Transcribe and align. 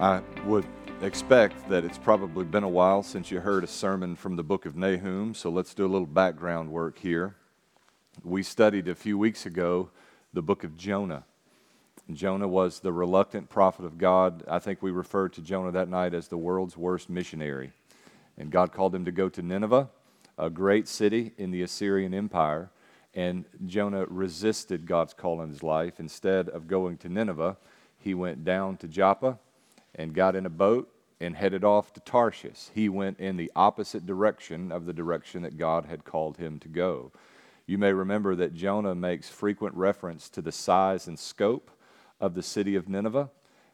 I 0.00 0.22
would 0.44 0.64
expect 1.02 1.68
that 1.70 1.84
it's 1.84 1.98
probably 1.98 2.44
been 2.44 2.62
a 2.62 2.68
while 2.68 3.02
since 3.02 3.32
you 3.32 3.40
heard 3.40 3.64
a 3.64 3.66
sermon 3.66 4.14
from 4.14 4.36
the 4.36 4.44
book 4.44 4.64
of 4.64 4.76
Nahum, 4.76 5.34
so 5.34 5.50
let's 5.50 5.74
do 5.74 5.84
a 5.84 5.90
little 5.90 6.06
background 6.06 6.70
work 6.70 7.00
here. 7.00 7.34
We 8.22 8.44
studied 8.44 8.86
a 8.86 8.94
few 8.94 9.18
weeks 9.18 9.44
ago 9.44 9.90
the 10.32 10.40
book 10.40 10.62
of 10.62 10.76
Jonah. 10.76 11.24
Jonah 12.12 12.46
was 12.46 12.78
the 12.78 12.92
reluctant 12.92 13.50
prophet 13.50 13.84
of 13.84 13.98
God. 13.98 14.44
I 14.46 14.60
think 14.60 14.82
we 14.82 14.92
referred 14.92 15.32
to 15.32 15.42
Jonah 15.42 15.72
that 15.72 15.88
night 15.88 16.14
as 16.14 16.28
the 16.28 16.38
world's 16.38 16.76
worst 16.76 17.10
missionary. 17.10 17.72
And 18.36 18.52
God 18.52 18.70
called 18.70 18.94
him 18.94 19.04
to 19.04 19.10
go 19.10 19.28
to 19.28 19.42
Nineveh, 19.42 19.88
a 20.38 20.48
great 20.48 20.86
city 20.86 21.32
in 21.36 21.50
the 21.50 21.62
Assyrian 21.62 22.14
Empire. 22.14 22.70
And 23.14 23.46
Jonah 23.66 24.06
resisted 24.06 24.86
God's 24.86 25.12
call 25.12 25.42
in 25.42 25.48
his 25.48 25.64
life. 25.64 25.98
Instead 25.98 26.48
of 26.50 26.68
going 26.68 26.98
to 26.98 27.08
Nineveh, 27.08 27.56
he 27.98 28.14
went 28.14 28.44
down 28.44 28.76
to 28.76 28.86
Joppa 28.86 29.40
and 29.94 30.14
got 30.14 30.36
in 30.36 30.46
a 30.46 30.50
boat 30.50 30.92
and 31.20 31.36
headed 31.36 31.64
off 31.64 31.92
to 31.92 32.00
Tarshish. 32.00 32.68
He 32.74 32.88
went 32.88 33.18
in 33.18 33.36
the 33.36 33.50
opposite 33.56 34.06
direction 34.06 34.70
of 34.70 34.86
the 34.86 34.92
direction 34.92 35.42
that 35.42 35.56
God 35.56 35.86
had 35.86 36.04
called 36.04 36.36
him 36.36 36.58
to 36.60 36.68
go. 36.68 37.12
You 37.66 37.76
may 37.76 37.92
remember 37.92 38.34
that 38.36 38.54
Jonah 38.54 38.94
makes 38.94 39.28
frequent 39.28 39.74
reference 39.74 40.28
to 40.30 40.40
the 40.40 40.52
size 40.52 41.06
and 41.06 41.18
scope 41.18 41.70
of 42.20 42.34
the 42.34 42.42
city 42.42 42.76
of 42.76 42.88
Nineveh. 42.88 43.30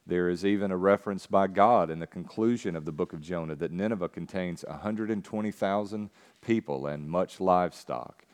There 0.07 0.29
is 0.29 0.45
even 0.45 0.71
a 0.71 0.77
reference 0.77 1.27
by 1.27 1.47
God 1.47 1.91
in 1.91 1.99
the 1.99 2.07
conclusion 2.07 2.77
of 2.77 2.85
the 2.85 2.93
book 2.93 3.13
of 3.13 3.21
Jonah 3.21 3.55
that 3.55 3.73
Nineveh 3.73 4.09
contains 4.09 4.65
120,000 4.69 6.11
people 6.43 6.87
and 6.87 7.09
much 7.09 7.41
livestock. 7.41 8.25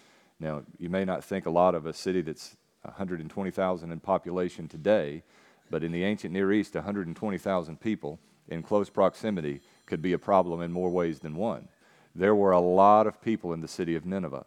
Now, 0.41 0.63
you 0.79 0.89
may 0.89 1.05
not 1.05 1.23
think 1.23 1.47
a 1.47 1.51
lot 1.51 1.75
of 1.75 1.87
a 1.87 1.93
city 1.93 2.23
that's 2.23 2.57
120,000 2.83 3.93
in 3.93 4.01
population 4.01 4.67
today, 4.67 5.23
but 5.71 5.85
in 5.85 5.93
the 5.93 6.05
ancient 6.05 6.33
Near 6.33 6.53
East, 6.53 6.75
120,000 6.75 7.81
people 7.81 8.19
in 8.49 8.63
close 8.63 8.91
proximity 8.91 9.61
could 9.87 10.03
be 10.03 10.13
a 10.13 10.19
problem 10.19 10.61
in 10.61 10.73
more 10.73 10.91
ways 10.91 11.21
than 11.21 11.37
one. 11.37 11.69
There 12.15 12.35
were 12.35 12.51
a 12.51 12.61
lot 12.61 13.07
of 13.07 13.23
people 13.23 13.53
in 13.53 13.61
the 13.61 13.69
city 13.69 13.95
of 13.95 14.05
Nineveh. 14.05 14.47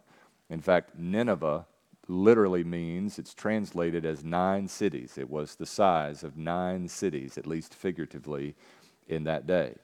In 0.50 0.60
fact, 0.60 0.98
Nineveh 0.98 1.66
literally 2.06 2.64
means 2.64 3.18
it's 3.18 3.32
translated 3.32 4.04
as 4.04 4.22
nine 4.22 4.68
cities. 4.68 5.16
It 5.16 5.30
was 5.30 5.54
the 5.54 5.66
size 5.66 6.22
of 6.22 6.36
nine 6.36 6.88
cities, 6.88 7.38
at 7.38 7.46
least 7.46 7.74
figuratively, 7.74 8.54
in 9.08 9.24
that 9.24 9.46
day. 9.46 9.76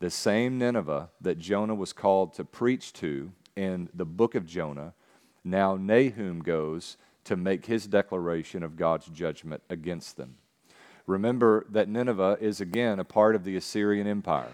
The 0.00 0.10
same 0.10 0.58
Nineveh 0.58 1.08
that 1.22 1.38
Jonah 1.38 1.74
was 1.74 1.94
called 1.94 2.34
to 2.34 2.44
preach 2.44 2.92
to 2.94 3.32
in 3.56 3.88
the 3.94 4.04
book 4.04 4.34
of 4.34 4.46
Jonah, 4.46 4.92
now 5.44 5.76
Nahum 5.76 6.42
goes 6.42 6.96
to 7.24 7.36
make 7.36 7.66
his 7.66 7.86
declaration 7.86 8.62
of 8.62 8.76
God's 8.76 9.06
judgment 9.06 9.62
against 9.70 10.16
them. 10.16 10.36
Remember 11.06 11.66
that 11.70 11.88
Nineveh 11.88 12.38
is 12.40 12.60
again 12.60 12.98
a 12.98 13.04
part 13.04 13.34
of 13.34 13.44
the 13.44 13.56
Assyrian 13.56 14.06
Empire. 14.06 14.52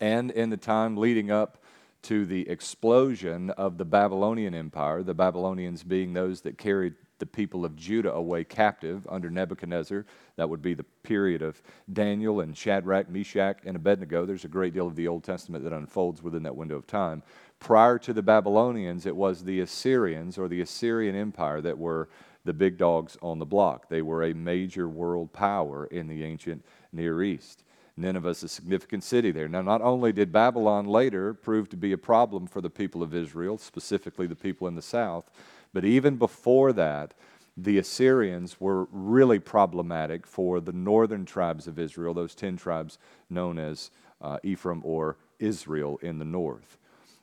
And 0.00 0.30
in 0.30 0.50
the 0.50 0.56
time 0.56 0.96
leading 0.96 1.30
up 1.30 1.58
to 2.02 2.24
the 2.24 2.48
explosion 2.48 3.50
of 3.50 3.78
the 3.78 3.84
Babylonian 3.84 4.54
Empire, 4.54 5.02
the 5.02 5.14
Babylonians 5.14 5.82
being 5.82 6.12
those 6.12 6.40
that 6.42 6.58
carried 6.58 6.94
the 7.20 7.26
people 7.26 7.64
of 7.64 7.76
Judah 7.76 8.12
away 8.12 8.42
captive 8.42 9.06
under 9.08 9.30
Nebuchadnezzar. 9.30 10.04
That 10.36 10.48
would 10.48 10.62
be 10.62 10.74
the 10.74 10.86
period 11.02 11.42
of 11.42 11.62
Daniel 11.92 12.40
and 12.40 12.56
Shadrach, 12.56 13.08
Meshach, 13.08 13.58
and 13.64 13.76
Abednego. 13.76 14.26
There's 14.26 14.46
a 14.46 14.48
great 14.48 14.74
deal 14.74 14.88
of 14.88 14.96
the 14.96 15.06
Old 15.06 15.22
Testament 15.22 15.62
that 15.64 15.72
unfolds 15.72 16.22
within 16.22 16.42
that 16.42 16.56
window 16.56 16.76
of 16.76 16.86
time. 16.86 17.22
Prior 17.60 17.98
to 17.98 18.12
the 18.12 18.22
Babylonians, 18.22 19.06
it 19.06 19.14
was 19.14 19.44
the 19.44 19.60
Assyrians 19.60 20.38
or 20.38 20.48
the 20.48 20.62
Assyrian 20.62 21.14
Empire 21.14 21.60
that 21.60 21.78
were 21.78 22.08
the 22.44 22.52
big 22.52 22.78
dogs 22.78 23.16
on 23.22 23.38
the 23.38 23.46
block. 23.46 23.88
They 23.88 24.02
were 24.02 24.24
a 24.24 24.34
major 24.34 24.88
world 24.88 25.32
power 25.32 25.86
in 25.86 26.08
the 26.08 26.24
ancient 26.24 26.64
Near 26.92 27.22
East. 27.22 27.64
Nineveh 27.96 28.30
is 28.30 28.42
a 28.42 28.48
significant 28.48 29.04
city 29.04 29.30
there. 29.30 29.48
Now, 29.48 29.62
not 29.62 29.82
only 29.82 30.12
did 30.12 30.32
Babylon 30.32 30.86
later 30.86 31.34
prove 31.34 31.68
to 31.68 31.76
be 31.76 31.92
a 31.92 31.98
problem 31.98 32.46
for 32.46 32.60
the 32.60 32.70
people 32.70 33.02
of 33.02 33.14
Israel, 33.14 33.58
specifically 33.58 34.26
the 34.26 34.36
people 34.36 34.66
in 34.68 34.74
the 34.74 34.82
south, 34.82 35.30
but 35.72 35.84
even 35.84 36.16
before 36.16 36.72
that, 36.72 37.14
the 37.56 37.78
Assyrians 37.78 38.60
were 38.60 38.84
really 38.90 39.38
problematic 39.38 40.26
for 40.26 40.60
the 40.60 40.72
northern 40.72 41.26
tribes 41.26 41.66
of 41.66 41.78
Israel, 41.78 42.14
those 42.14 42.34
10 42.34 42.56
tribes 42.56 42.98
known 43.28 43.58
as 43.58 43.90
uh, 44.22 44.38
Ephraim 44.42 44.80
or 44.84 45.18
Israel 45.38 45.98
in 46.02 46.18
the 46.18 46.24
north. 46.24 46.78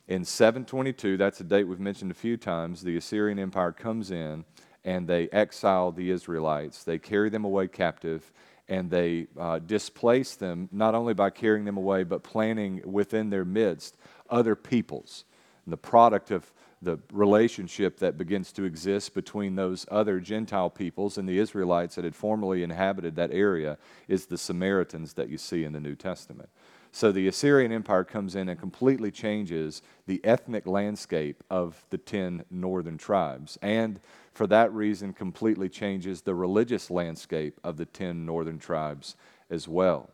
In 0.08 0.24
722, 0.24 1.18
that's 1.18 1.42
a 1.42 1.44
date 1.44 1.66
we've 1.66 1.80
mentioned 1.80 2.12
a 2.12 2.16
few 2.16 2.38
times, 2.38 2.82
the 2.82 2.98
Assyrian 2.98 3.40
Empire 3.40 3.72
comes 3.72 4.12
in 4.12 4.46
and 4.88 5.06
they 5.06 5.28
exile 5.34 5.92
the 5.92 6.10
Israelites. 6.10 6.86
They 6.86 6.98
carry 6.98 7.30
them 7.30 7.44
away 7.44 7.68
captive 7.68 8.32
and 8.70 8.90
they 8.90 9.28
uh, 9.38 9.60
displace 9.60 10.36
them 10.36 10.70
not 10.72 10.96
only 10.96 11.14
by 11.14 11.30
carrying 11.30 11.66
them 11.66 11.76
away, 11.76 12.04
but 12.04 12.24
planting 12.24 12.82
within 12.86 13.30
their 13.30 13.44
midst 13.44 13.98
other 14.30 14.56
peoples. 14.56 15.26
And 15.66 15.74
the 15.74 15.78
product 15.78 16.32
of 16.32 16.54
the 16.82 17.00
relationship 17.12 17.98
that 18.00 18.18
begins 18.18 18.54
to 18.54 18.64
exist 18.64 19.14
between 19.14 19.56
those 19.56 19.86
other 19.92 20.22
Gentile 20.22 20.70
peoples 20.70 21.18
and 21.18 21.28
the 21.28 21.38
Israelites 21.38 21.96
that 21.96 22.06
had 22.06 22.16
formerly 22.16 22.64
inhabited 22.64 23.16
that 23.18 23.32
area 23.32 23.78
is 24.08 24.28
the 24.28 24.38
Samaritans 24.38 25.14
that 25.14 25.28
you 25.28 25.38
see 25.38 25.66
in 25.66 25.74
the 25.74 25.82
New 25.82 25.96
Testament. 25.96 26.50
So 26.92 27.12
the 27.12 27.28
Assyrian 27.28 27.72
Empire 27.72 28.04
comes 28.04 28.36
in 28.36 28.50
and 28.50 28.60
completely 28.60 29.12
changes 29.12 29.82
the 30.06 30.24
ethnic 30.24 30.66
landscape 30.66 31.44
of 31.50 31.86
the 31.90 31.98
10 31.98 32.46
northern 32.50 32.98
tribes, 32.98 33.58
and 33.62 34.00
for 34.34 34.48
that 34.48 34.72
reason, 34.72 35.14
completely 35.14 35.68
changes 35.68 36.22
the 36.22 36.36
religious 36.36 36.92
landscape 36.92 37.60
of 37.64 37.78
the 37.78 37.86
10 37.86 38.26
northern 38.26 38.60
tribes 38.60 39.16
as 39.50 39.68
well. 39.68 40.12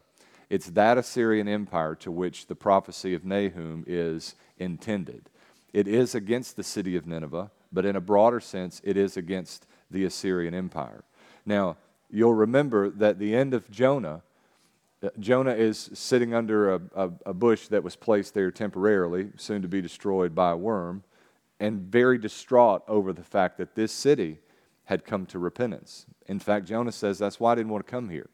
It's 0.49 0.67
that 0.67 0.97
Assyrian 0.97 1.47
Empire 1.47 1.95
to 1.95 2.11
which 2.11 2.47
the 2.47 2.55
prophecy 2.55 3.13
of 3.13 3.25
Nahum 3.25 3.83
is 3.85 4.35
intended. 4.57 5.29
It 5.73 5.87
is 5.87 6.15
against 6.15 6.55
the 6.55 6.63
city 6.63 6.95
of 6.95 7.05
Nineveh, 7.05 7.51
but 7.71 7.85
in 7.85 7.95
a 7.95 8.01
broader 8.01 8.39
sense, 8.39 8.79
it 8.83 8.95
is 8.95 9.17
against 9.17 9.65
the 9.89 10.05
Assyrian 10.05 10.53
Empire. 10.53 11.03
Now, 11.45 11.77
you'll 12.09 12.33
remember 12.33 12.89
that 12.89 13.19
the 13.19 13.35
end 13.35 13.53
of 13.53 13.71
Jonah 13.71 14.21
Uh, 15.03 15.09
Jonah 15.19 15.53
is 15.53 15.89
sitting 15.93 16.33
under 16.33 16.75
a, 16.75 16.81
a, 16.95 17.11
a, 17.25 17.33
bush 17.33 17.67
that 17.67 17.83
was 17.83 17.95
placed 17.95 18.33
there 18.33 18.51
temporarily, 18.51 19.31
soon 19.35 19.61
to 19.61 19.67
be 19.67 19.81
destroyed 19.81 20.33
by 20.33 20.51
a 20.51 20.57
worm, 20.57 21.03
and 21.59 21.81
very 21.81 22.17
distraught 22.17 22.83
over 22.87 23.11
the 23.11 23.23
fact 23.23 23.57
that 23.57 23.75
this 23.75 23.91
city 23.91 24.39
had 24.85 25.03
come 25.03 25.25
to 25.25 25.39
repentance. 25.39 26.05
In 26.27 26.39
fact, 26.39 26.67
Jonah 26.67 26.91
says, 26.91 27.19
That's 27.19 27.39
why 27.39 27.51
I 27.51 27.55
didn't 27.55 27.71
want 27.71 27.85
to 27.85 27.91
come 27.91 28.09
here. 28.09 28.29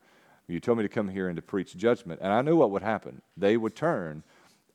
You 0.48 0.60
told 0.60 0.78
me 0.78 0.84
to 0.84 0.90
come 0.90 1.10
here 1.10 1.28
and 1.28 1.36
to 1.36 1.42
preach 1.42 1.76
judgment. 1.76 2.22
And 2.24 2.32
I 2.34 2.42
knew 2.42 2.56
what 2.56 2.72
would 2.72 2.82
happen. 2.82 3.22
They 3.38 3.58
would 3.58 3.76
turn, 3.76 4.24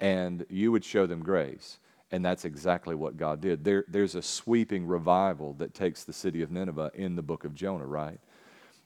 and 0.01 0.47
you 0.49 0.73
would 0.73 0.85
show 0.85 1.07
them 1.07 1.21
grace. 1.21 1.79
And 2.11 2.25
that's 2.25 2.45
exactly 2.45 2.95
what 2.95 3.17
God 3.17 3.41
did. 3.41 3.65
There, 3.65 3.85
there's 3.89 4.15
a 4.15 4.23
sweeping 4.23 4.87
revival 4.87 5.55
that 5.55 5.75
takes 5.75 6.05
the 6.05 6.13
city 6.13 6.43
of 6.43 6.51
Nineveh 6.51 6.93
in 6.95 7.17
the 7.17 7.23
book 7.23 7.45
of 7.45 7.55
Jonah, 7.55 7.87
right? 7.87 8.21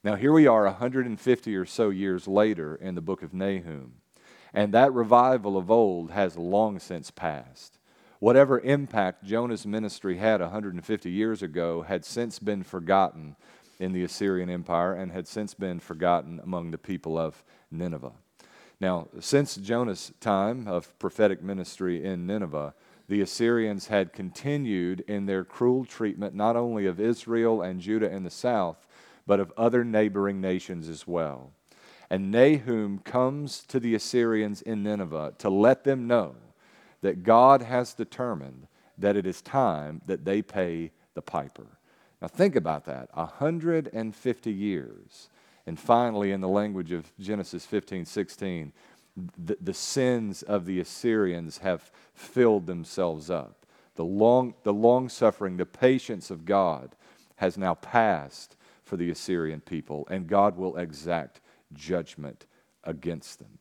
Now, 0.05 0.15
here 0.15 0.33
we 0.33 0.47
are 0.47 0.65
150 0.65 1.57
or 1.57 1.65
so 1.67 1.91
years 1.91 2.29
later 2.29 2.77
in 2.77 2.95
the 2.95 3.01
book 3.01 3.23
of 3.23 3.35
Nahum, 3.35 3.95
and 4.55 4.73
that 4.73 4.93
revival 4.93 5.57
of 5.57 5.73
old 5.73 6.13
has 6.13 6.37
long 6.37 6.79
since 6.79 7.11
passed. 7.11 7.79
Whatever 8.21 8.61
impact 8.61 9.25
Jonah's 9.25 9.67
ministry 9.67 10.19
had 10.19 10.41
150 10.41 11.11
years 11.11 11.43
ago 11.43 11.83
had 11.83 12.05
since 12.05 12.39
been 12.39 12.63
forgotten 12.63 13.35
in 13.81 13.93
the 13.93 14.05
Assyrian 14.05 14.49
Empire 14.49 14.95
and 14.95 15.11
had 15.11 15.27
since 15.27 15.53
been 15.55 15.81
forgotten 15.81 16.41
among 16.45 16.71
the 16.71 16.79
people 16.79 17.19
of 17.19 17.43
Nineveh. 17.73 18.13
Now, 18.81 19.09
since 19.19 19.57
Jonah's 19.57 20.13
time 20.21 20.69
of 20.69 20.97
prophetic 21.01 21.43
ministry 21.43 22.05
in 22.05 22.25
Nineveh, 22.25 22.73
the 23.09 23.21
Assyrians 23.21 23.89
had 23.89 24.13
continued 24.13 25.01
in 25.09 25.27
their 25.27 25.43
cruel 25.45 25.85
treatment 25.85 26.35
not 26.35 26.55
only 26.55 26.87
of 26.87 27.01
Israel 27.01 27.63
and 27.63 27.81
Judah 27.81 28.11
in 28.11 28.23
the 28.23 28.31
south, 28.31 28.87
but 29.29 29.39
of 29.39 29.53
other 29.59 29.85
neighboring 29.85 30.41
nations 30.41 30.89
as 30.89 31.07
well. 31.07 31.53
And 32.11 32.31
Nahum 32.33 32.99
comes 33.01 33.61
to 33.65 33.79
the 33.79 33.95
Assyrians 33.95 34.63
in 34.63 34.83
Nineveh 34.83 35.35
to 35.39 35.51
let 35.51 35.85
them 35.85 36.07
know 36.07 36.35
that 37.03 37.23
God 37.23 37.61
has 37.61 37.93
determined 37.93 38.67
that 38.97 39.17
it 39.17 39.27
is 39.27 39.43
time 39.43 40.01
that 40.07 40.25
they 40.25 40.41
pay 40.41 40.93
the 41.13 41.21
piper. 41.21 41.67
Now, 42.23 42.29
think 42.29 42.57
about 42.57 42.87
that 42.87 43.11
150 43.15 44.51
years. 44.51 45.29
And 45.67 45.79
finally, 45.79 46.33
in 46.33 46.41
the 46.41 46.49
language 46.49 46.91
of 46.93 47.13
Genesis 47.21 47.67
15 47.67 48.07
16, 48.07 48.73
the, 49.37 49.59
the 49.61 49.75
sins 49.75 50.43
of 50.43 50.65
the 50.65 50.81
Assyrians 50.81 51.59
have 51.59 51.91
filled 52.15 52.67
themselves 52.67 53.29
up. 53.29 53.67
The 53.97 54.05
long, 54.05 54.55
the 54.63 54.73
long 54.73 55.11
suffering, 55.11 55.59
the 55.59 55.67
patience 55.67 56.31
of 56.31 56.47
God 56.47 56.97
has 57.37 57.59
now 57.59 57.75
passed 57.75 58.57
for 58.89 58.97
the 58.97 59.11
Assyrian 59.11 59.61
people, 59.61 60.09
and 60.11 60.27
God 60.27 60.57
will 60.57 60.77
exact 60.77 61.41
judgment 61.75 62.47
against 62.85 63.39
them. 63.39 63.59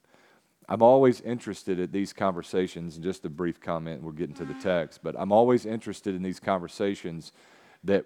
I'm 0.70 0.82
always 0.82 1.22
interested 1.22 1.80
at 1.80 1.92
these 1.92 2.14
conversations, 2.14 2.96
and 2.96 3.04
just 3.04 3.26
a 3.26 3.30
brief 3.30 3.60
comment, 3.62 4.02
we're 4.02 4.12
getting 4.12 4.36
to 4.36 4.46
the 4.46 4.54
text, 4.56 5.02
but 5.04 5.16
I'm 5.18 5.32
always 5.32 5.66
interested 5.66 6.16
in 6.16 6.24
these 6.24 6.40
conversations 6.40 7.32
that, 7.84 8.06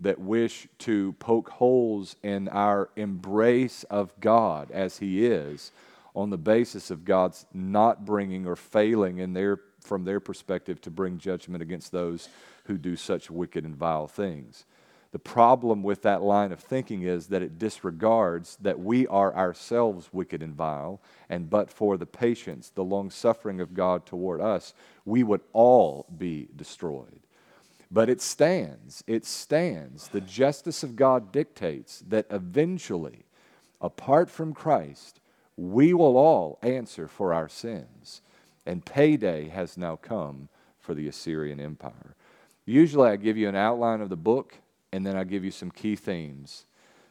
that 0.00 0.18
wish 0.18 0.68
to 0.78 1.12
poke 1.14 1.50
holes 1.50 2.16
in 2.22 2.48
our 2.48 2.90
embrace 2.96 3.84
of 3.84 4.18
God 4.20 4.70
as 4.70 4.98
He 4.98 5.26
is, 5.26 5.72
on 6.14 6.30
the 6.30 6.38
basis 6.38 6.90
of 6.90 7.04
God's 7.04 7.46
not 7.52 8.04
bringing 8.04 8.46
or 8.46 8.56
failing 8.56 9.18
in 9.18 9.32
their, 9.32 9.60
from 9.80 10.04
their 10.04 10.20
perspective 10.20 10.80
to 10.82 10.90
bring 10.90 11.18
judgment 11.18 11.62
against 11.62 11.92
those 11.92 12.28
who 12.64 12.78
do 12.78 12.96
such 12.96 13.30
wicked 13.30 13.64
and 13.64 13.76
vile 13.76 14.06
things. 14.06 14.64
The 15.12 15.18
problem 15.18 15.82
with 15.82 16.02
that 16.02 16.22
line 16.22 16.52
of 16.52 16.60
thinking 16.60 17.02
is 17.02 17.26
that 17.26 17.42
it 17.42 17.58
disregards 17.58 18.56
that 18.62 18.80
we 18.80 19.06
are 19.06 19.34
ourselves 19.36 20.08
wicked 20.10 20.42
and 20.42 20.54
vile, 20.54 21.02
and 21.28 21.50
but 21.50 21.70
for 21.70 21.98
the 21.98 22.06
patience, 22.06 22.70
the 22.70 22.82
long 22.82 23.10
suffering 23.10 23.60
of 23.60 23.74
God 23.74 24.06
toward 24.06 24.40
us, 24.40 24.72
we 25.04 25.22
would 25.22 25.42
all 25.52 26.06
be 26.16 26.48
destroyed. 26.56 27.20
But 27.90 28.08
it 28.08 28.22
stands, 28.22 29.04
it 29.06 29.26
stands. 29.26 30.08
The 30.08 30.22
justice 30.22 30.82
of 30.82 30.96
God 30.96 31.30
dictates 31.30 32.02
that 32.08 32.26
eventually, 32.30 33.26
apart 33.82 34.30
from 34.30 34.54
Christ, 34.54 35.20
we 35.58 35.92
will 35.92 36.16
all 36.16 36.58
answer 36.62 37.06
for 37.06 37.34
our 37.34 37.50
sins. 37.50 38.22
And 38.64 38.86
payday 38.86 39.48
has 39.48 39.76
now 39.76 39.96
come 39.96 40.48
for 40.80 40.94
the 40.94 41.06
Assyrian 41.06 41.60
Empire. 41.60 42.14
Usually, 42.64 43.10
I 43.10 43.16
give 43.16 43.36
you 43.36 43.48
an 43.48 43.56
outline 43.56 44.00
of 44.00 44.08
the 44.08 44.16
book 44.16 44.54
and 44.92 45.06
then 45.06 45.16
I 45.16 45.24
give 45.24 45.44
you 45.44 45.50
some 45.50 45.70
key 45.70 45.96
themes. 45.96 46.66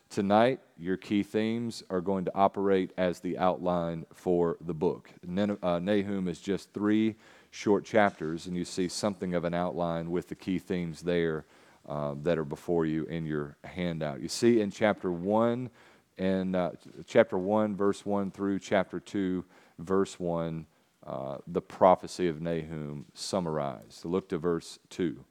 Tonight, 0.10 0.60
your 0.78 0.98
key 0.98 1.24
themes 1.24 1.84
are 1.90 2.02
going 2.02 2.26
to 2.26 2.36
operate 2.36 2.92
as 2.98 3.22
the 3.22 3.38
outline 3.38 4.06
for 4.14 4.58
the 4.60 4.74
book. 4.74 5.10
Uh, 5.26 5.80
Nahum 5.80 6.28
is 6.28 6.40
just 6.40 6.74
three 6.74 7.16
short 7.50 7.86
chapters, 7.86 8.46
and 8.46 8.58
you 8.58 8.66
see 8.66 8.88
something 8.88 9.34
of 9.34 9.46
an 9.46 9.54
outline 9.54 10.12
with 10.12 10.28
the 10.28 10.36
key 10.36 10.60
themes 10.60 11.02
there 11.02 11.46
uh, 11.88 12.16
that 12.24 12.38
are 12.38 12.46
before 12.46 12.86
you 12.86 13.06
in 13.06 13.26
your 13.26 13.56
handout. 13.64 14.22
You 14.22 14.28
see 14.28 14.62
in 14.62 14.70
chapter 14.70 15.12
1 15.12 15.70
and 16.18 16.56
uh, 16.56 16.72
chapter 17.08 17.38
1, 17.38 17.76
verse 17.76 18.06
1 18.06 18.32
through 18.32 18.60
chapter 18.60 19.00
2, 19.00 19.44
verse 19.80 20.20
1, 20.20 20.66
uh, 21.08 21.38
the 21.48 21.62
prophecy 21.62 22.28
of 22.28 22.42
Nahum 22.42 23.06
summarized. 23.14 23.94
So 23.94 24.10
look 24.10 24.30
to 24.30 24.38
verse 24.38 24.78
2. 24.90 25.24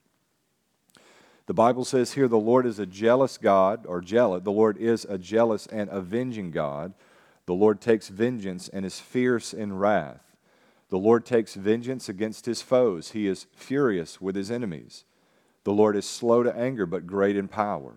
The 1.50 1.54
Bible 1.54 1.84
says 1.84 2.12
here 2.12 2.28
the 2.28 2.38
Lord 2.38 2.64
is 2.64 2.78
a 2.78 2.86
jealous 2.86 3.36
God, 3.36 3.84
or 3.84 4.00
jealous. 4.00 4.44
The 4.44 4.52
Lord 4.52 4.76
is 4.76 5.04
a 5.04 5.18
jealous 5.18 5.66
and 5.66 5.90
avenging 5.90 6.52
God. 6.52 6.94
The 7.46 7.54
Lord 7.54 7.80
takes 7.80 8.06
vengeance 8.06 8.68
and 8.68 8.86
is 8.86 9.00
fierce 9.00 9.52
in 9.52 9.76
wrath. 9.76 10.36
The 10.90 10.98
Lord 10.98 11.26
takes 11.26 11.54
vengeance 11.54 12.08
against 12.08 12.46
his 12.46 12.62
foes. 12.62 13.10
He 13.10 13.26
is 13.26 13.48
furious 13.52 14.20
with 14.20 14.36
his 14.36 14.48
enemies. 14.48 15.04
The 15.64 15.72
Lord 15.72 15.96
is 15.96 16.06
slow 16.06 16.44
to 16.44 16.56
anger, 16.56 16.86
but 16.86 17.08
great 17.08 17.34
in 17.34 17.48
power. 17.48 17.94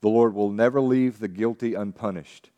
The 0.00 0.08
Lord 0.08 0.32
will 0.32 0.50
never 0.50 0.80
leave 0.80 1.18
the 1.18 1.28
guilty 1.28 1.74
unpunished. 1.74 2.48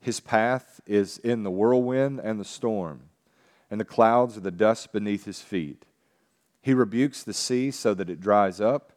His 0.00 0.20
path 0.20 0.80
is 0.86 1.18
in 1.18 1.42
the 1.42 1.50
whirlwind 1.50 2.18
and 2.18 2.40
the 2.40 2.46
storm, 2.46 3.10
and 3.70 3.78
the 3.78 3.84
clouds 3.84 4.38
are 4.38 4.40
the 4.40 4.50
dust 4.50 4.90
beneath 4.90 5.26
his 5.26 5.42
feet. 5.42 5.84
He 6.62 6.72
rebukes 6.72 7.22
the 7.22 7.34
sea 7.34 7.70
so 7.70 7.92
that 7.92 8.08
it 8.08 8.22
dries 8.22 8.58
up 8.58 8.91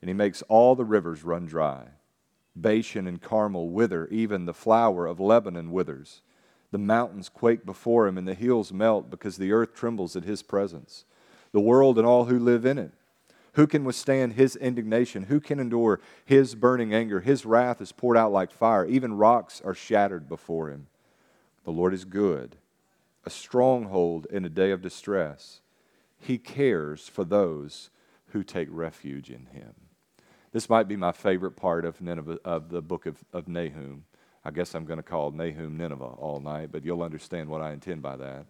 and 0.00 0.08
he 0.08 0.14
makes 0.14 0.42
all 0.42 0.74
the 0.74 0.84
rivers 0.84 1.24
run 1.24 1.46
dry. 1.46 1.88
Bashan 2.56 3.06
and 3.06 3.20
Carmel 3.20 3.70
wither, 3.70 4.06
even 4.08 4.44
the 4.44 4.54
flower 4.54 5.06
of 5.06 5.20
Lebanon 5.20 5.70
withers. 5.70 6.22
The 6.72 6.78
mountains 6.78 7.28
quake 7.28 7.64
before 7.66 8.06
him, 8.06 8.16
and 8.16 8.26
the 8.26 8.34
hills 8.34 8.72
melt 8.72 9.10
because 9.10 9.36
the 9.36 9.52
earth 9.52 9.74
trembles 9.74 10.16
at 10.16 10.24
his 10.24 10.42
presence. 10.42 11.04
The 11.52 11.60
world 11.60 11.98
and 11.98 12.06
all 12.06 12.26
who 12.26 12.38
live 12.38 12.64
in 12.64 12.78
it. 12.78 12.92
Who 13.54 13.66
can 13.66 13.84
withstand 13.84 14.34
his 14.34 14.54
indignation? 14.54 15.24
Who 15.24 15.40
can 15.40 15.58
endure 15.58 16.00
his 16.24 16.54
burning 16.54 16.94
anger? 16.94 17.20
His 17.20 17.44
wrath 17.44 17.80
is 17.80 17.90
poured 17.90 18.16
out 18.16 18.30
like 18.30 18.52
fire. 18.52 18.86
Even 18.86 19.16
rocks 19.16 19.60
are 19.64 19.74
shattered 19.74 20.28
before 20.28 20.70
him. 20.70 20.86
The 21.64 21.72
Lord 21.72 21.92
is 21.92 22.04
good, 22.04 22.56
a 23.24 23.30
stronghold 23.30 24.26
in 24.30 24.44
a 24.44 24.48
day 24.48 24.70
of 24.70 24.80
distress. 24.80 25.60
He 26.18 26.38
cares 26.38 27.08
for 27.08 27.24
those 27.24 27.90
who 28.28 28.44
take 28.44 28.68
refuge 28.70 29.30
in 29.30 29.46
him. 29.46 29.74
This 30.52 30.68
might 30.68 30.88
be 30.88 30.96
my 30.96 31.12
favorite 31.12 31.52
part 31.52 31.84
of, 31.84 32.00
Nineveh, 32.00 32.38
of 32.44 32.70
the 32.70 32.82
book 32.82 33.06
of, 33.06 33.22
of 33.32 33.46
Nahum. 33.46 34.04
I 34.44 34.50
guess 34.50 34.74
I'm 34.74 34.84
going 34.84 34.98
to 34.98 35.02
call 35.02 35.30
Nahum 35.30 35.76
Nineveh 35.76 36.04
all 36.04 36.40
night, 36.40 36.70
but 36.72 36.84
you'll 36.84 37.02
understand 37.02 37.48
what 37.48 37.60
I 37.60 37.72
intend 37.72 38.02
by 38.02 38.16
that. 38.16 38.46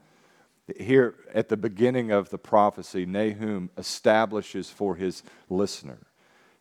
Here 0.78 1.16
at 1.34 1.48
the 1.48 1.56
beginning 1.56 2.10
of 2.10 2.30
the 2.30 2.38
prophecy, 2.38 3.04
Nahum 3.04 3.70
establishes 3.76 4.70
for 4.70 4.94
his 4.94 5.22
listener, 5.48 6.06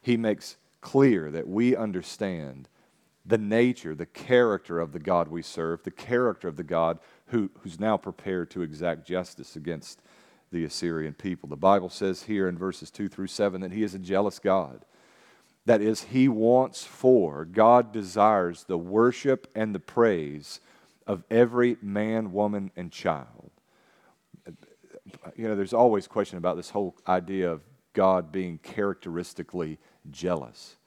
he 0.02 0.18
makes 0.18 0.58
clear 0.82 1.30
that 1.32 1.48
we 1.48 1.76
understand 1.76 2.68
the 3.26 3.38
nature, 3.38 3.94
the 3.94 4.06
character 4.06 4.80
of 4.80 4.92
the 4.92 5.00
God 5.00 5.28
we 5.28 5.42
serve, 5.42 5.84
the 5.84 5.92
character 5.92 6.48
of 6.48 6.56
the 6.56 6.64
God 6.64 7.00
who, 7.28 7.52
who's 7.60 7.80
now 7.80 7.98
prepared 7.98 8.50
to 8.52 8.62
exact 8.62 9.06
justice 9.06 9.56
against 9.56 10.02
the 10.52 10.64
Assyrian 10.64 11.14
people. 11.14 11.48
The 11.48 11.56
Bible 11.56 11.90
says 11.90 12.24
here 12.24 12.48
in 12.48 12.58
verses 12.58 12.90
2 12.90 13.08
through 13.08 13.28
7 13.28 13.62
that 13.62 13.72
he 13.72 13.84
is 13.84 13.94
a 13.94 14.00
jealous 14.00 14.40
God. 14.40 14.84
That 15.70 15.84
is, 15.84 16.06
He 16.06 16.28
wants 16.28 16.84
for, 16.84 17.46
God 17.46 17.92
desires 17.92 18.64
the 18.64 18.76
worship 18.76 19.48
and 19.54 19.76
the 19.76 19.80
praise 19.80 20.62
of 21.06 21.24
every 21.30 21.78
man, 21.80 22.32
woman, 22.32 22.72
and 22.76 22.92
child. 22.92 23.52
You 25.36 25.48
know, 25.48 25.56
there's 25.56 25.72
always 25.72 26.08
a 26.08 26.10
question 26.10 26.40
about 26.40 26.56
this 26.56 26.72
whole 26.72 26.96
idea 27.08 27.52
of 27.52 27.62
God 27.94 28.32
being 28.32 28.58
characteristically 28.64 29.78
jealous. 30.10 30.78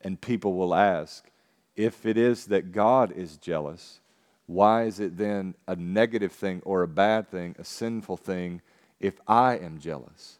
And 0.00 0.20
people 0.20 0.54
will 0.54 0.76
ask, 0.76 1.28
if 1.74 2.06
it 2.06 2.16
is 2.16 2.46
that 2.46 2.70
God 2.70 3.10
is 3.10 3.36
jealous, 3.36 3.98
why 4.46 4.84
is 4.84 5.00
it 5.00 5.16
then 5.16 5.56
a 5.66 5.74
negative 5.74 6.30
thing 6.30 6.62
or 6.64 6.84
a 6.84 6.88
bad 6.88 7.28
thing, 7.28 7.56
a 7.58 7.64
sinful 7.64 8.18
thing, 8.18 8.62
if 9.00 9.20
I 9.26 9.58
am 9.58 9.80
jealous? 9.80 10.38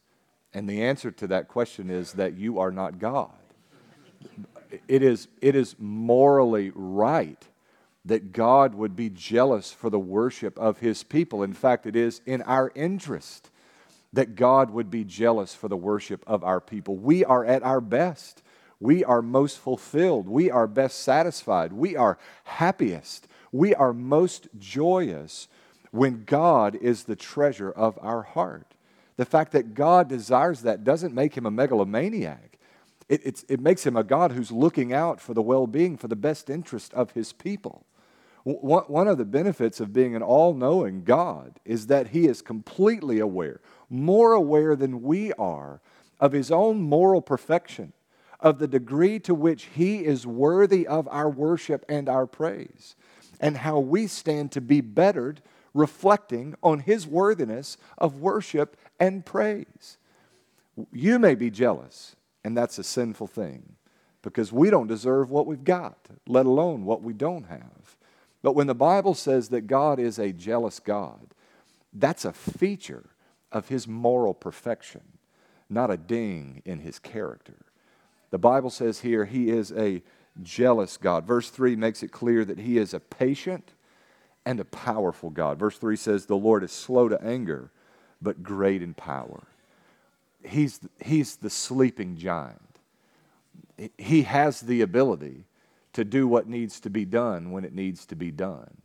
And 0.54 0.70
the 0.70 0.80
answer 0.80 1.10
to 1.10 1.26
that 1.26 1.48
question 1.48 1.90
is 1.90 2.12
that 2.12 2.38
you 2.38 2.60
are 2.60 2.70
not 2.70 3.00
God 3.00 3.39
it 4.88 5.02
is, 5.02 5.28
it 5.40 5.54
is 5.54 5.76
morally 5.78 6.72
right 6.74 7.42
that 8.04 8.32
God 8.32 8.74
would 8.74 8.96
be 8.96 9.10
jealous 9.10 9.72
for 9.72 9.90
the 9.90 9.98
worship 9.98 10.58
of 10.58 10.78
his 10.78 11.02
people. 11.02 11.42
In 11.42 11.52
fact, 11.52 11.86
it 11.86 11.96
is 11.96 12.20
in 12.24 12.42
our 12.42 12.72
interest 12.74 13.50
that 14.12 14.34
God 14.34 14.70
would 14.70 14.90
be 14.90 15.04
jealous 15.04 15.54
for 15.54 15.68
the 15.68 15.76
worship 15.76 16.24
of 16.26 16.42
our 16.42 16.60
people. 16.60 16.96
We 16.96 17.24
are 17.24 17.44
at 17.44 17.62
our 17.62 17.80
best. 17.80 18.42
We 18.80 19.04
are 19.04 19.22
most 19.22 19.58
fulfilled. 19.58 20.28
We 20.28 20.50
are 20.50 20.66
best 20.66 21.00
satisfied. 21.00 21.72
We 21.72 21.96
are 21.96 22.18
happiest. 22.44 23.28
We 23.52 23.74
are 23.74 23.92
most 23.92 24.48
joyous 24.58 25.48
when 25.90 26.24
God 26.24 26.74
is 26.76 27.04
the 27.04 27.16
treasure 27.16 27.70
of 27.70 27.98
our 28.00 28.22
heart. 28.22 28.74
The 29.16 29.24
fact 29.26 29.52
that 29.52 29.74
God 29.74 30.08
desires 30.08 30.62
that 30.62 30.82
doesn't 30.82 31.14
make 31.14 31.36
him 31.36 31.46
a 31.46 31.50
megalomaniac. 31.50 32.49
It, 33.10 33.44
it 33.48 33.60
makes 33.60 33.84
him 33.84 33.96
a 33.96 34.04
God 34.04 34.30
who's 34.30 34.52
looking 34.52 34.92
out 34.92 35.20
for 35.20 35.34
the 35.34 35.42
well 35.42 35.66
being, 35.66 35.96
for 35.96 36.06
the 36.06 36.14
best 36.14 36.48
interest 36.48 36.94
of 36.94 37.10
his 37.10 37.32
people. 37.32 37.84
One 38.44 39.08
of 39.08 39.18
the 39.18 39.24
benefits 39.24 39.80
of 39.80 39.92
being 39.92 40.14
an 40.14 40.22
all 40.22 40.54
knowing 40.54 41.02
God 41.02 41.58
is 41.64 41.88
that 41.88 42.08
he 42.08 42.26
is 42.26 42.40
completely 42.40 43.18
aware, 43.18 43.60
more 43.90 44.32
aware 44.32 44.76
than 44.76 45.02
we 45.02 45.32
are, 45.32 45.80
of 46.20 46.32
his 46.32 46.52
own 46.52 46.80
moral 46.80 47.20
perfection, 47.20 47.92
of 48.38 48.60
the 48.60 48.68
degree 48.68 49.18
to 49.20 49.34
which 49.34 49.64
he 49.74 50.04
is 50.04 50.24
worthy 50.26 50.86
of 50.86 51.08
our 51.08 51.28
worship 51.28 51.84
and 51.88 52.08
our 52.08 52.26
praise, 52.26 52.94
and 53.40 53.58
how 53.58 53.80
we 53.80 54.06
stand 54.06 54.52
to 54.52 54.60
be 54.60 54.80
bettered 54.80 55.42
reflecting 55.74 56.54
on 56.62 56.78
his 56.78 57.08
worthiness 57.08 57.76
of 57.98 58.20
worship 58.20 58.76
and 59.00 59.26
praise. 59.26 59.98
You 60.92 61.18
may 61.18 61.34
be 61.34 61.50
jealous 61.50 62.16
and 62.44 62.56
that's 62.56 62.78
a 62.78 62.84
sinful 62.84 63.26
thing 63.26 63.76
because 64.22 64.52
we 64.52 64.70
don't 64.70 64.86
deserve 64.86 65.30
what 65.30 65.46
we've 65.46 65.64
got, 65.64 65.98
let 66.26 66.46
alone 66.46 66.84
what 66.84 67.02
we 67.02 67.12
don't 67.12 67.44
have. 67.44 67.96
But 68.42 68.54
when 68.54 68.66
the 68.66 68.74
Bible 68.74 69.14
says 69.14 69.48
that 69.50 69.66
God 69.66 69.98
is 69.98 70.18
a 70.18 70.32
jealous 70.32 70.80
God, 70.80 71.34
that's 71.92 72.24
a 72.24 72.32
feature 72.32 73.10
of 73.52 73.68
his 73.68 73.88
moral 73.88 74.34
perfection, 74.34 75.02
not 75.68 75.90
a 75.90 75.96
ding 75.96 76.62
in 76.64 76.80
his 76.80 76.98
character. 76.98 77.66
The 78.30 78.38
Bible 78.38 78.70
says 78.70 79.00
here 79.00 79.24
he 79.24 79.50
is 79.50 79.72
a 79.72 80.02
jealous 80.42 80.96
God. 80.96 81.26
Verse 81.26 81.50
3 81.50 81.76
makes 81.76 82.02
it 82.02 82.12
clear 82.12 82.44
that 82.44 82.58
he 82.58 82.78
is 82.78 82.94
a 82.94 83.00
patient 83.00 83.72
and 84.46 84.60
a 84.60 84.64
powerful 84.64 85.30
God. 85.30 85.58
Verse 85.58 85.76
3 85.76 85.96
says, 85.96 86.26
The 86.26 86.36
Lord 86.36 86.62
is 86.62 86.72
slow 86.72 87.08
to 87.08 87.22
anger, 87.22 87.70
but 88.22 88.42
great 88.42 88.82
in 88.82 88.94
power 88.94 89.46
he's, 90.44 90.80
he's 91.00 91.36
the 91.36 91.50
sleeping 91.50 92.16
giant. 92.16 92.60
He 93.96 94.22
has 94.22 94.60
the 94.60 94.82
ability 94.82 95.44
to 95.92 96.04
do 96.04 96.28
what 96.28 96.48
needs 96.48 96.80
to 96.80 96.90
be 96.90 97.04
done 97.04 97.50
when 97.50 97.64
it 97.64 97.74
needs 97.74 98.06
to 98.06 98.16
be 98.16 98.30
done. 98.30 98.82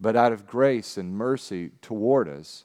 But 0.00 0.16
out 0.16 0.32
of 0.32 0.46
grace 0.46 0.96
and 0.96 1.12
mercy 1.12 1.70
toward 1.82 2.28
us, 2.28 2.64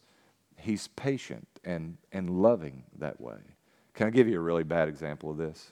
he's 0.58 0.88
patient 0.88 1.48
and, 1.64 1.98
and 2.12 2.42
loving 2.42 2.84
that 3.00 3.20
way. 3.20 3.40
Can 3.94 4.08
I 4.08 4.12
give 4.12 4.28
you 4.28 4.38
a 4.38 4.44
really 4.44 4.64
bad 4.64 4.88
example 4.88 5.32
of 5.32 5.38
this? 5.38 5.72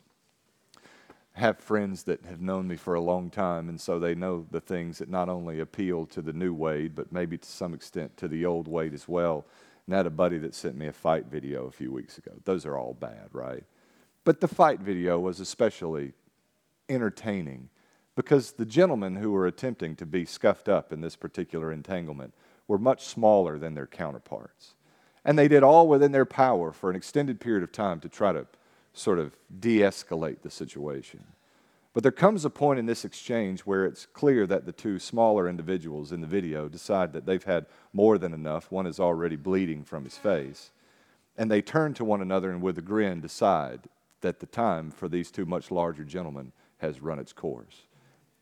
I 1.36 1.40
have 1.40 1.60
friends 1.60 2.04
that 2.04 2.26
have 2.26 2.42
known 2.42 2.68
me 2.68 2.76
for 2.76 2.96
a 2.96 3.02
long 3.02 3.30
time, 3.30 3.70
and 3.70 3.80
so 3.80 4.00
they 4.00 4.16
know 4.16 4.46
the 4.52 4.60
things 4.60 4.98
that 4.98 5.10
not 5.10 5.30
only 5.30 5.60
appeal 5.60 6.06
to 6.08 6.22
the 6.22 6.34
new 6.34 6.54
Wade, 6.54 6.94
but 6.94 7.12
maybe 7.12 7.38
to 7.38 7.48
some 7.48 7.74
extent 7.74 8.18
to 8.18 8.28
the 8.28 8.46
old 8.46 8.68
Wade 8.68 8.94
as 8.94 9.08
well. 9.08 9.46
And 9.86 9.96
I 9.96 9.98
had 9.98 10.06
a 10.06 10.12
buddy 10.12 10.38
that 10.40 10.56
sent 10.56 10.78
me 10.78 10.88
a 10.88 10.94
fight 10.94 11.26
video 11.26 11.66
a 11.66 11.72
few 11.72 11.92
weeks 11.92 12.18
ago. 12.18 12.32
Those 12.46 12.66
are 12.66 12.78
all 12.78 12.94
bad, 12.94 13.30
right? 13.32 13.64
But 14.24 14.40
the 14.40 14.48
fight 14.48 14.80
video 14.80 15.20
was 15.20 15.40
especially 15.40 16.14
entertaining 16.88 17.70
because 18.16 18.54
the 18.54 18.66
gentlemen 18.66 19.16
who 19.16 19.32
were 19.32 19.48
attempting 19.48 19.96
to 19.96 20.06
be 20.06 20.26
scuffed 20.26 20.70
up 20.70 20.92
in 20.92 21.02
this 21.02 21.16
particular 21.16 21.72
entanglement 21.72 22.34
were 22.68 22.78
much 22.78 23.06
smaller 23.06 23.58
than 23.58 23.74
their 23.74 23.88
counterparts. 23.88 24.76
And 25.24 25.38
they 25.38 25.48
did 25.48 25.64
all 25.64 25.88
within 25.88 26.12
their 26.12 26.26
power 26.26 26.72
for 26.72 26.90
an 26.90 26.96
extended 26.96 27.40
period 27.40 27.64
of 27.64 27.72
time 27.72 28.00
to 28.02 28.10
try 28.10 28.34
to 28.34 28.48
sort 28.94 29.20
of 29.20 29.38
de 29.60 29.80
escalate 29.80 30.42
the 30.42 30.52
situation. 30.52 31.24
But 31.94 32.04
there 32.04 32.12
comes 32.12 32.46
a 32.46 32.50
point 32.50 32.80
in 32.80 32.86
this 32.86 33.04
exchange 33.04 33.62
where 33.62 33.86
it's 33.86 34.06
clear 34.06 34.48
that 34.48 34.66
the 34.66 34.72
two 34.72 34.98
smaller 34.98 35.50
individuals 35.50 36.12
in 36.12 36.22
the 36.22 36.28
video 36.28 36.70
decide 36.70 37.12
that 37.14 37.26
they've 37.26 37.44
had 37.44 37.66
more 37.92 38.18
than 38.18 38.34
enough. 38.34 38.72
One 38.72 38.88
is 38.88 39.00
already 39.00 39.36
bleeding 39.36 39.84
from 39.84 40.06
his 40.06 40.18
face. 40.18 40.72
And 41.38 41.52
they 41.52 41.62
turn 41.62 41.94
to 41.96 42.06
one 42.06 42.22
another 42.22 42.52
and, 42.52 42.62
with 42.62 42.78
a 42.78 42.82
grin, 42.82 43.20
decide 43.20 43.82
that 44.22 44.40
the 44.40 44.46
time 44.46 44.92
for 44.92 45.10
these 45.10 45.32
two 45.32 45.46
much 45.46 45.70
larger 45.72 46.06
gentlemen 46.06 46.54
has 46.78 47.02
run 47.02 47.20
its 47.20 47.34
course. 47.34 47.84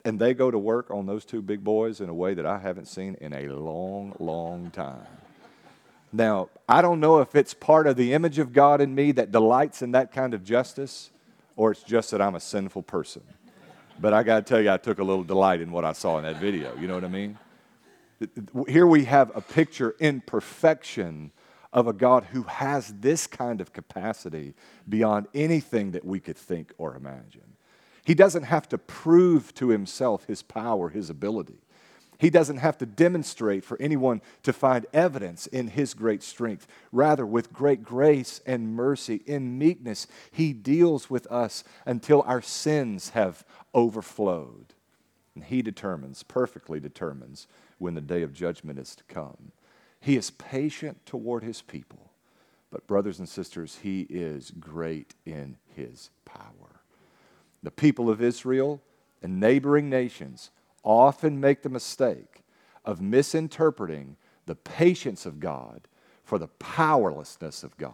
And 0.05 0.19
they 0.19 0.33
go 0.33 0.51
to 0.51 0.59
work 0.59 0.91
on 0.91 1.07
those 1.07 1.25
two 1.25 1.41
big 1.41 1.63
boys 1.63 2.01
in 2.01 2.09
a 2.09 2.13
way 2.13 2.33
that 2.35 2.45
I 2.45 2.59
haven't 2.59 2.87
seen 2.87 3.15
in 3.19 3.33
a 3.33 3.47
long, 3.47 4.15
long 4.19 4.69
time. 4.71 5.07
Now, 6.11 6.49
I 6.67 6.81
don't 6.81 6.99
know 6.99 7.19
if 7.19 7.35
it's 7.35 7.53
part 7.53 7.85
of 7.87 7.95
the 7.95 8.13
image 8.13 8.39
of 8.39 8.53
God 8.53 8.81
in 8.81 8.95
me 8.95 9.11
that 9.13 9.31
delights 9.31 9.81
in 9.81 9.91
that 9.91 10.11
kind 10.11 10.33
of 10.33 10.43
justice, 10.43 11.11
or 11.59 11.71
it's 11.71 11.83
just 11.83 12.11
that 12.11 12.21
I'm 12.21 12.35
a 12.35 12.39
sinful 12.39 12.83
person. 12.83 13.21
But 13.99 14.13
I 14.13 14.23
got 14.23 14.37
to 14.37 14.41
tell 14.49 14.61
you, 14.61 14.71
I 14.71 14.77
took 14.77 14.99
a 14.99 15.03
little 15.03 15.25
delight 15.25 15.59
in 15.59 15.73
what 15.73 15.83
I 15.83 15.91
saw 15.91 16.17
in 16.17 16.23
that 16.23 16.37
video. 16.37 16.73
You 16.79 16.87
know 16.87 16.93
what 16.93 17.03
I 17.03 17.09
mean? 17.09 17.37
Here 18.69 18.87
we 18.87 19.03
have 19.03 19.35
a 19.35 19.41
picture 19.41 19.93
in 19.99 20.21
perfection 20.21 21.33
of 21.73 21.85
a 21.85 21.91
God 21.91 22.23
who 22.31 22.43
has 22.43 22.93
this 23.01 23.27
kind 23.27 23.59
of 23.59 23.73
capacity 23.73 24.53
beyond 24.87 25.27
anything 25.33 25.91
that 25.91 26.05
we 26.05 26.21
could 26.21 26.37
think 26.37 26.71
or 26.77 26.95
imagine. 26.95 27.57
He 28.05 28.15
doesn't 28.15 28.43
have 28.43 28.69
to 28.69 28.77
prove 28.77 29.53
to 29.55 29.67
himself 29.67 30.27
his 30.27 30.41
power, 30.41 30.87
his 30.87 31.09
ability. 31.09 31.59
He 32.19 32.29
doesn't 32.29 32.57
have 32.57 32.77
to 32.79 32.85
demonstrate 32.85 33.63
for 33.63 33.81
anyone 33.81 34.21
to 34.43 34.51
find 34.51 34.85
evidence 34.91 35.47
in 35.47 35.69
his 35.69 35.93
great 35.93 36.21
strength. 36.21 36.67
Rather, 36.91 37.25
with 37.25 37.53
great 37.53 37.81
grace 37.81 38.41
and 38.45 38.75
mercy, 38.75 39.21
in 39.25 39.57
meekness, 39.57 40.05
he 40.29 40.51
deals 40.51 41.09
with 41.09 41.25
us 41.27 41.63
until 41.85 42.21
our 42.23 42.41
sins 42.41 43.11
have 43.11 43.45
overflowed. 43.73 44.73
And 45.33 45.45
he 45.45 45.61
determines, 45.61 46.23
perfectly 46.23 46.81
determines, 46.81 47.47
when 47.77 47.93
the 47.93 48.01
day 48.01 48.21
of 48.21 48.33
judgment 48.33 48.79
is 48.79 48.95
to 48.97 49.03
come. 49.05 49.53
He 50.01 50.17
is 50.17 50.29
patient 50.29 51.05
toward 51.05 51.43
his 51.43 51.61
people. 51.61 52.11
But, 52.69 52.85
brothers 52.85 53.19
and 53.19 53.29
sisters, 53.29 53.79
he 53.81 54.01
is 54.09 54.51
great 54.51 55.15
in 55.25 55.55
his 55.73 56.09
power. 56.25 56.81
The 57.63 57.71
people 57.71 58.09
of 58.09 58.21
Israel 58.21 58.81
and 59.23 59.39
neighboring 59.39 59.89
nations 59.89 60.51
often 60.83 61.39
make 61.39 61.61
the 61.61 61.69
mistake 61.69 62.43
of 62.85 63.01
misinterpreting 63.01 64.15
the 64.45 64.55
patience 64.55 65.25
of 65.25 65.39
God 65.39 65.87
for 66.23 66.37
the 66.37 66.47
powerlessness 66.47 67.63
of 67.63 67.77
God. 67.77 67.93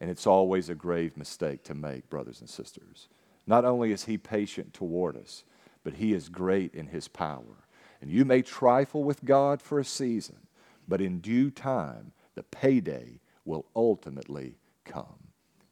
And 0.00 0.10
it's 0.10 0.26
always 0.26 0.68
a 0.68 0.74
grave 0.74 1.16
mistake 1.16 1.64
to 1.64 1.74
make, 1.74 2.08
brothers 2.08 2.40
and 2.40 2.48
sisters. 2.48 3.08
Not 3.46 3.64
only 3.64 3.92
is 3.92 4.04
He 4.04 4.18
patient 4.18 4.72
toward 4.74 5.16
us, 5.16 5.44
but 5.82 5.94
He 5.94 6.12
is 6.12 6.28
great 6.28 6.74
in 6.74 6.86
His 6.86 7.08
power. 7.08 7.66
And 8.00 8.10
you 8.10 8.24
may 8.24 8.42
trifle 8.42 9.02
with 9.02 9.24
God 9.24 9.60
for 9.60 9.78
a 9.78 9.84
season, 9.84 10.46
but 10.86 11.00
in 11.00 11.18
due 11.18 11.50
time, 11.50 12.12
the 12.34 12.42
payday 12.42 13.20
will 13.44 13.66
ultimately 13.74 14.56
come. 14.84 15.27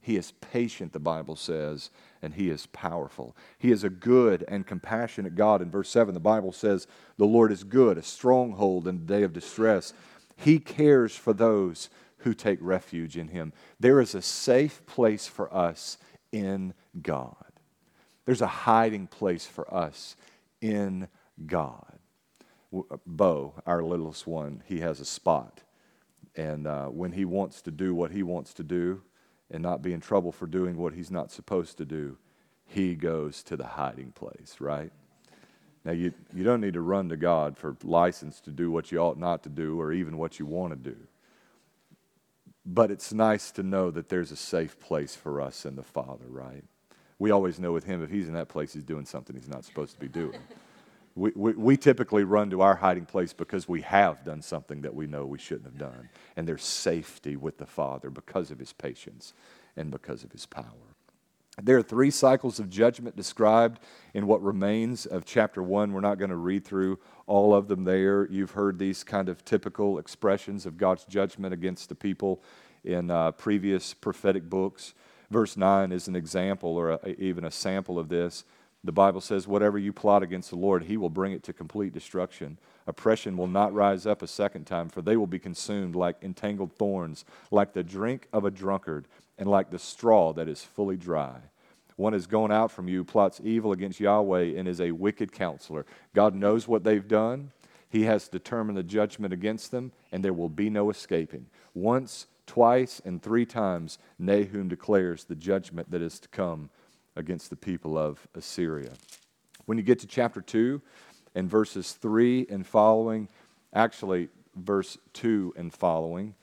He 0.07 0.17
is 0.17 0.31
patient, 0.41 0.93
the 0.93 1.01
Bible 1.01 1.35
says, 1.35 1.91
and 2.23 2.35
He 2.35 2.49
is 2.49 2.67
powerful. 2.67 3.37
He 3.59 3.73
is 3.73 3.83
a 3.83 3.91
good 3.91 4.45
and 4.47 4.65
compassionate 4.65 5.35
God. 5.35 5.61
In 5.61 5.69
verse 5.69 5.91
7, 5.91 6.15
the 6.15 6.21
Bible 6.21 6.53
says, 6.53 6.87
The 7.17 7.25
Lord 7.25 7.51
is 7.51 7.65
good, 7.65 7.99
a 7.99 8.05
stronghold 8.05 8.87
in 8.87 8.99
the 8.99 9.05
day 9.13 9.25
of 9.25 9.33
distress. 9.33 9.93
He 10.37 10.61
cares 10.61 11.17
for 11.17 11.33
those 11.33 11.91
who 12.19 12.35
take 12.35 12.61
refuge 12.63 13.17
in 13.17 13.27
Him. 13.27 13.53
There 13.81 14.01
is 14.01 14.15
a 14.15 14.23
safe 14.23 14.87
place 14.87 15.27
for 15.27 15.53
us 15.53 15.99
in 16.31 16.75
God. 17.03 17.35
There's 18.27 18.43
a 18.43 18.47
hiding 18.47 19.09
place 19.09 19.45
for 19.45 19.75
us 19.75 20.15
in 20.61 21.09
God. 21.47 21.99
Bo, 23.05 23.55
our 23.67 23.83
littlest 23.83 24.25
one, 24.25 24.63
he 24.67 24.79
has 24.79 25.01
a 25.01 25.05
spot. 25.05 25.65
And 26.37 26.69
uh, 26.69 26.87
when 26.87 27.11
he 27.11 27.25
wants 27.25 27.61
to 27.63 27.73
do 27.73 27.93
what 27.93 28.13
he 28.13 28.23
wants 28.23 28.55
to 28.55 28.63
do, 28.63 29.03
and 29.50 29.62
not 29.62 29.83
be 29.83 29.93
in 29.93 30.00
trouble 30.00 30.33
for 30.33 30.47
doing 30.47 30.76
what 30.76 30.95
he's 30.95 31.11
not 31.11 31.31
supposed 31.31 31.79
to 31.79 31.85
do, 31.85 32.19
he 32.67 32.95
goes 32.95 33.43
to 33.45 33.57
the 33.57 33.67
hiding 33.67 34.12
place, 34.12 34.57
right? 34.59 34.93
Now, 35.85 35.93
you, 35.93 36.12
you 36.35 36.43
don't 36.43 36.61
need 36.61 36.75
to 36.75 36.81
run 36.81 37.09
to 37.11 37.17
God 37.17 37.57
for 37.57 37.76
license 37.85 38.41
to 38.41 38.50
do 38.50 38.73
what 38.73 38.91
you 38.91 38.99
ought 38.99 39.19
not 39.19 39.45
to 39.45 39.49
do 39.49 39.81
or 39.81 39.93
even 39.93 40.19
what 40.19 40.41
you 40.41 40.45
want 40.47 40.73
to 40.73 40.91
do. 40.91 40.97
But 42.65 42.91
it's 42.91 43.12
nice 43.12 43.53
to 43.53 43.62
know 43.62 43.93
that 43.93 44.09
there's 44.09 44.33
a 44.33 44.37
safe 44.37 44.81
place 44.81 45.15
for 45.15 45.41
us 45.41 45.65
in 45.65 45.76
the 45.76 45.85
Father, 45.85 46.26
right? 46.29 46.65
We 47.21 47.31
always 47.31 47.61
know 47.61 47.73
with 47.73 47.85
Him, 47.85 48.03
if 48.03 48.11
He's 48.11 48.26
in 48.26 48.35
that 48.35 48.49
place, 48.49 48.73
He's 48.73 48.83
doing 48.83 49.07
something 49.07 49.37
He's 49.37 49.49
not 49.49 49.65
supposed 49.65 49.95
to 49.95 50.00
be 50.00 50.09
doing. 50.09 50.41
We, 51.17 51.33
we, 51.35 51.53
we, 51.53 51.77
typically 51.79 52.25
run 52.25 52.51
to 52.51 52.61
our 52.61 52.77
hiding 52.77 53.07
place 53.07 53.33
because 53.33 53.67
we 53.67 53.81
have 53.81 54.23
done 54.23 54.43
something 54.43 54.83
that 54.83 54.95
we 54.95 55.07
know 55.07 55.25
we 55.25 55.39
shouldn't 55.39 55.65
have 55.65 55.79
done. 55.79 56.11
And 56.37 56.47
there's 56.47 56.63
safety 56.63 57.37
with 57.37 57.57
the 57.57 57.65
Father 57.65 58.11
because 58.11 58.51
of 58.51 58.59
his 58.59 58.75
patience 58.75 59.33
and 59.77 59.91
because 59.91 60.25
of 60.25 60.33
his 60.33 60.45
power. 60.45 60.97
There 61.63 61.79
are 61.79 61.83
three 61.83 62.11
cycles 62.11 62.61
of 62.61 62.69
judgment 62.69 63.17
described 63.17 63.81
in 64.13 64.27
what 64.27 64.43
remains 64.43 65.07
of 65.07 65.25
chapter 65.25 65.63
one. 65.63 65.95
We're 65.95 66.01
not 66.01 66.19
going 66.19 66.31
to 66.31 66.37
read 66.37 66.67
through 66.67 66.99
all 67.27 67.55
of 67.55 67.67
them 67.67 67.85
there. 67.85 68.29
You've 68.31 68.51
heard 68.51 68.79
these 68.79 69.03
kind 69.03 69.31
of 69.31 69.43
typical 69.43 69.99
expressions 69.99 70.67
of 70.67 70.77
God's 70.77 71.07
judgment 71.07 71.55
against 71.55 71.89
the 71.89 71.95
people 71.95 72.43
in 72.85 73.11
uh, 73.11 73.33
previous 73.33 73.95
prophetic 73.95 74.51
books. 74.51 74.93
Verse 75.31 75.57
9 75.57 75.93
is 75.93 76.09
an 76.09 76.15
example 76.15 76.77
or 76.77 76.91
a, 76.91 77.09
even 77.19 77.47
a 77.47 77.51
sample 77.51 77.99
of 77.99 78.11
this. 78.11 78.45
The 78.87 78.93
Bible 78.93 79.21
says, 79.21 79.49
Whatever 79.49 79.78
you 79.78 79.93
plot 79.93 80.23
against 80.23 80.50
the 80.50 80.57
Lord, 80.57 80.85
he 80.85 80.97
will 80.97 81.11
bring 81.11 81.33
it 81.33 81.43
to 81.43 81.52
complete 81.52 81.93
destruction. 81.93 82.57
Oppression 82.87 83.37
will 83.37 83.49
not 83.49 83.75
rise 83.75 84.07
up 84.07 84.23
a 84.23 84.28
second 84.28 84.64
time, 84.64 84.88
for 84.88 85.02
they 85.02 85.16
will 85.16 85.26
be 85.26 85.40
consumed 85.40 85.97
like 85.97 86.23
entangled 86.23 86.73
thorns, 86.73 87.25
like 87.50 87.73
the 87.73 87.83
drink 87.83 88.28
of 88.33 88.45
a 88.45 88.50
drunkard, 88.50 89.09
and 89.38 89.50
like 89.50 89.73
the 89.73 89.78
straw 89.81 90.33
that 90.35 90.49
is 90.49 90.62
fully 90.62 90.97
dry. 90.97 91.40
One 91.97 92.12
has 92.12 92.28
gone 92.28 92.52
out 92.52 92.71
from 92.71 92.87
you, 92.87 93.02
plots 93.02 93.40
evil 93.43 93.73
against 93.73 93.99
Yahweh, 93.99 94.57
and 94.57 94.69
is 94.69 94.81
a 94.81 94.93
wicked 94.93 95.33
counselor. 95.33 95.85
God 96.14 96.37
knows 96.37 96.69
what 96.69 96.85
they've 96.85 97.09
done. 97.09 97.50
He 97.88 98.05
has 98.05 98.28
determined 98.28 98.78
the 98.78 98.85
judgment 98.85 99.33
against 99.33 99.73
them, 99.73 99.90
and 100.12 100.25
there 100.25 100.33
will 100.33 100.49
be 100.49 100.71
no 100.71 100.90
escaping. 100.90 101.47
Once, 101.75 102.28
twice, 102.47 103.02
and 103.05 103.21
three 103.21 103.47
times, 103.47 103.99
Nahum 104.16 104.69
declares 104.69 105.25
the 105.25 105.35
judgment 105.35 105.90
that 105.90 106.02
is 106.02 106.21
to 106.21 106.28
come 106.28 106.71
against 107.17 107.51
the 107.51 107.57
people 107.57 107.99
of 107.99 108.27
Assyria. 108.35 108.93
When 109.65 109.79
you 109.79 109.85
get 109.85 109.99
to 110.01 110.07
chapter 110.07 110.41
2 110.41 110.81
and 111.35 111.51
verses 111.51 111.93
3 111.93 112.47
and 112.49 112.67
following, 112.67 113.29
actually, 113.75 114.29
verse 114.55 114.97
2 115.15 115.55
and 115.57 115.73
following, 115.73 116.35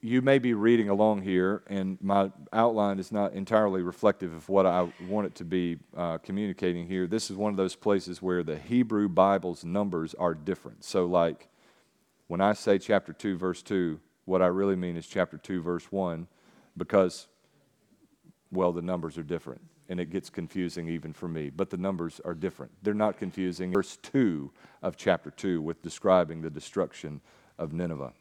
you 0.00 0.22
may 0.22 0.38
be 0.38 0.54
reading 0.54 0.88
along 0.88 1.22
here, 1.22 1.62
and 1.66 1.98
my 2.00 2.30
outline 2.54 2.98
is 2.98 3.12
not 3.12 3.34
entirely 3.34 3.82
reflective 3.82 4.32
of 4.32 4.48
what 4.48 4.64
I 4.64 4.88
want 5.08 5.26
it 5.26 5.34
to 5.36 5.44
be 5.44 5.78
uh, 5.94 6.16
communicating 6.18 6.86
here. 6.86 7.06
This 7.06 7.30
is 7.30 7.36
one 7.36 7.52
of 7.52 7.58
those 7.58 7.76
places 7.76 8.22
where 8.22 8.42
the 8.42 8.56
Hebrew 8.56 9.10
Bible's 9.10 9.62
numbers 9.62 10.14
are 10.14 10.32
different. 10.32 10.84
So, 10.84 11.04
like 11.04 11.48
when 12.28 12.40
I 12.40 12.54
say 12.54 12.78
chapter 12.78 13.12
2, 13.12 13.36
verse 13.36 13.62
2, 13.62 14.00
what 14.24 14.40
I 14.40 14.46
really 14.46 14.76
mean 14.76 14.96
is 14.96 15.06
chapter 15.06 15.36
2, 15.36 15.60
verse 15.60 15.92
1, 15.92 16.28
because 16.78 17.26
well, 18.54 18.72
the 18.72 18.82
numbers 18.82 19.18
are 19.18 19.22
different. 19.22 19.60
And 19.88 20.00
it 20.00 20.10
gets 20.10 20.30
confusing 20.30 20.88
even 20.88 21.12
for 21.12 21.28
me. 21.28 21.50
But 21.50 21.70
the 21.70 21.76
numbers 21.76 22.20
are 22.24 22.34
different. 22.34 22.72
They're 22.82 22.94
not 22.94 23.18
confusing. 23.18 23.72
Verse 23.72 23.98
2 24.02 24.50
of 24.82 24.96
chapter 24.96 25.30
2 25.30 25.60
with 25.60 25.82
describing 25.82 26.40
the 26.40 26.50
destruction 26.50 27.20
of 27.58 27.72
Nineveh. 27.72 28.12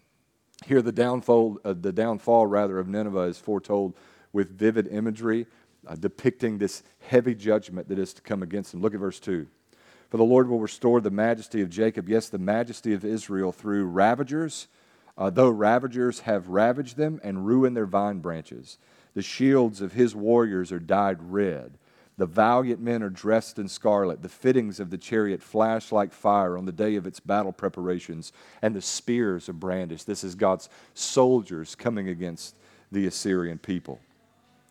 Here, 0.66 0.82
the 0.82 0.92
downfall, 0.92 1.60
uh, 1.64 1.74
the 1.74 1.92
downfall 1.92 2.48
rather 2.48 2.80
of 2.80 2.88
Nineveh 2.88 3.22
is 3.22 3.38
foretold 3.38 3.94
with 4.32 4.58
vivid 4.58 4.88
imagery, 4.88 5.46
uh, 5.88 5.96
depicting 5.96 6.58
this 6.58 6.84
heavy 7.08 7.36
judgment 7.36 7.88
that 7.90 8.00
is 8.00 8.14
to 8.14 8.22
come 8.22 8.44
against 8.44 8.72
them. 8.72 8.82
Look 8.82 8.94
at 8.94 9.00
verse 9.00 9.20
2. 9.20 9.48
For 10.10 10.18
the 10.18 10.24
Lord 10.24 10.48
will 10.48 10.60
restore 10.60 11.02
the 11.02 11.10
majesty 11.10 11.62
of 11.62 11.70
Jacob, 11.70 12.08
yes, 12.08 12.30
the 12.30 12.38
majesty 12.38 12.94
of 12.94 13.04
Israel 13.04 13.52
through 13.52 13.86
ravagers, 13.86 14.68
uh, 15.18 15.30
though 15.30 15.50
ravagers 15.50 16.22
have 16.22 16.50
ravaged 16.50 16.98
them 16.98 17.20
and 17.24 17.46
ruined 17.46 17.76
their 17.76 17.86
vine 17.86 18.20
branches. 18.20 18.78
The 19.14 19.22
shields 19.22 19.82
of 19.82 19.94
his 19.94 20.16
warriors 20.16 20.72
are 20.72 20.80
dyed 20.80 21.18
red. 21.22 21.78
The 22.18 22.26
valiant 22.26 22.80
men 22.80 23.02
are 23.02 23.10
dressed 23.10 23.58
in 23.58 23.68
scarlet. 23.68 24.22
The 24.22 24.30
fittings 24.30 24.80
of 24.80 24.90
the 24.90 24.98
chariot 24.98 25.42
flash 25.42 25.92
like 25.92 26.14
fire 26.14 26.58
on 26.58 26.66
the 26.66 26.72
day 26.72 26.96
of 26.96 27.08
its 27.08 27.20
battle 27.20 27.52
preparations, 27.52 28.32
and 28.62 28.76
the 28.76 28.82
spears 28.82 29.50
are 29.50 29.54
brandished. 29.54 30.06
This 30.06 30.24
is 30.24 30.36
God's 30.36 30.70
soldiers 30.94 31.74
coming 31.76 32.10
against 32.10 32.56
the 32.92 33.08
Assyrian 33.08 33.58
people. 33.58 34.00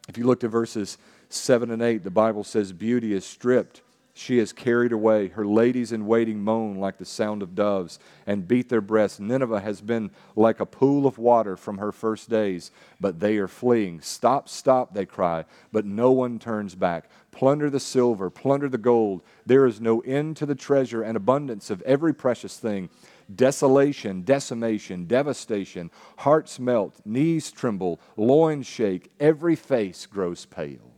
If 0.08 0.16
you 0.16 0.24
look 0.24 0.40
to 0.40 0.48
verses 0.48 0.98
7 1.30 1.70
and 1.70 1.82
8, 1.82 2.04
the 2.04 2.10
Bible 2.10 2.44
says, 2.44 2.72
Beauty 2.72 3.12
is 3.12 3.24
stripped 3.24 3.82
she 4.14 4.38
is 4.38 4.52
carried 4.52 4.92
away. 4.92 5.28
Her 5.28 5.46
ladies 5.46 5.90
in 5.90 6.06
waiting 6.06 6.42
moan 6.42 6.76
like 6.76 6.98
the 6.98 7.04
sound 7.04 7.42
of 7.42 7.54
doves 7.54 7.98
and 8.26 8.46
beat 8.46 8.68
their 8.68 8.82
breasts. 8.82 9.18
Nineveh 9.18 9.60
has 9.60 9.80
been 9.80 10.10
like 10.36 10.60
a 10.60 10.66
pool 10.66 11.06
of 11.06 11.18
water 11.18 11.56
from 11.56 11.78
her 11.78 11.92
first 11.92 12.28
days, 12.28 12.70
but 13.00 13.20
they 13.20 13.38
are 13.38 13.48
fleeing. 13.48 14.00
Stop, 14.00 14.48
stop, 14.48 14.92
they 14.92 15.06
cry, 15.06 15.44
but 15.72 15.86
no 15.86 16.12
one 16.12 16.38
turns 16.38 16.74
back. 16.74 17.08
Plunder 17.30 17.70
the 17.70 17.80
silver, 17.80 18.28
plunder 18.28 18.68
the 18.68 18.76
gold. 18.76 19.22
There 19.46 19.64
is 19.64 19.80
no 19.80 20.00
end 20.00 20.36
to 20.36 20.46
the 20.46 20.54
treasure 20.54 21.02
and 21.02 21.16
abundance 21.16 21.70
of 21.70 21.80
every 21.82 22.12
precious 22.12 22.58
thing. 22.58 22.90
Desolation, 23.34 24.22
decimation, 24.22 25.06
devastation, 25.06 25.90
hearts 26.18 26.58
melt, 26.58 27.00
knees 27.06 27.50
tremble, 27.50 27.98
loins 28.18 28.66
shake, 28.66 29.10
every 29.18 29.56
face 29.56 30.04
grows 30.04 30.44
pale. 30.44 30.91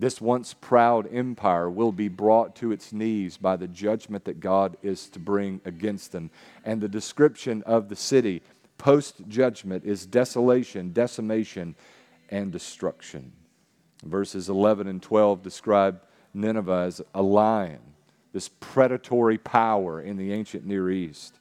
This 0.00 0.18
once 0.18 0.54
proud 0.54 1.12
empire 1.12 1.68
will 1.68 1.92
be 1.92 2.08
brought 2.08 2.56
to 2.56 2.72
its 2.72 2.90
knees 2.90 3.36
by 3.36 3.56
the 3.56 3.68
judgment 3.68 4.24
that 4.24 4.40
God 4.40 4.78
is 4.82 5.10
to 5.10 5.18
bring 5.18 5.60
against 5.66 6.12
them. 6.12 6.30
And 6.64 6.80
the 6.80 6.88
description 6.88 7.62
of 7.66 7.90
the 7.90 7.96
city 7.96 8.40
post 8.78 9.28
judgment 9.28 9.84
is 9.84 10.06
desolation, 10.06 10.94
decimation, 10.94 11.74
and 12.30 12.50
destruction. 12.50 13.32
Verses 14.02 14.48
11 14.48 14.86
and 14.86 15.02
12 15.02 15.42
describe 15.42 16.00
Nineveh 16.32 16.84
as 16.86 17.02
a 17.14 17.20
lion, 17.20 17.80
this 18.32 18.48
predatory 18.48 19.36
power 19.36 20.00
in 20.00 20.16
the 20.16 20.32
ancient 20.32 20.64
Near 20.64 20.90
East. 20.90 21.39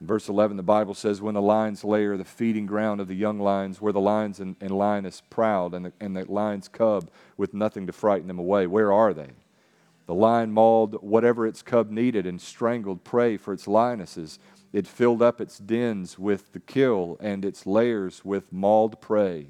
In 0.00 0.06
verse 0.06 0.28
11, 0.28 0.56
the 0.56 0.62
Bible 0.62 0.94
says, 0.94 1.20
When 1.20 1.34
the 1.34 1.42
lion's 1.42 1.84
lair, 1.84 2.16
the 2.16 2.24
feeding 2.24 2.64
ground 2.64 3.00
of 3.00 3.08
the 3.08 3.14
young 3.14 3.38
lions, 3.38 3.80
where 3.80 3.92
the 3.92 4.00
lions 4.00 4.40
and, 4.40 4.56
and 4.60 4.70
lioness 4.70 5.22
proud, 5.28 5.74
and 5.74 5.86
the, 5.86 5.92
and 6.00 6.16
the 6.16 6.24
lion's 6.30 6.68
cub 6.68 7.10
with 7.36 7.52
nothing 7.52 7.86
to 7.86 7.92
frighten 7.92 8.28
them 8.28 8.38
away, 8.38 8.66
where 8.66 8.92
are 8.92 9.12
they? 9.12 9.30
The 10.06 10.14
lion 10.14 10.52
mauled 10.52 11.02
whatever 11.02 11.46
its 11.46 11.62
cub 11.62 11.90
needed 11.90 12.26
and 12.26 12.40
strangled 12.40 13.04
prey 13.04 13.36
for 13.36 13.52
its 13.52 13.68
lionesses. 13.68 14.38
It 14.72 14.86
filled 14.86 15.20
up 15.20 15.40
its 15.40 15.58
dens 15.58 16.18
with 16.18 16.52
the 16.52 16.60
kill 16.60 17.18
and 17.20 17.44
its 17.44 17.66
lairs 17.66 18.24
with 18.24 18.52
mauled 18.52 19.00
prey. 19.00 19.48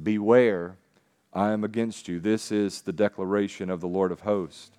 Beware, 0.00 0.78
I 1.32 1.52
am 1.52 1.62
against 1.62 2.08
you. 2.08 2.18
This 2.18 2.50
is 2.50 2.82
the 2.82 2.92
declaration 2.92 3.70
of 3.70 3.80
the 3.80 3.88
Lord 3.88 4.12
of 4.12 4.20
hosts. 4.20 4.70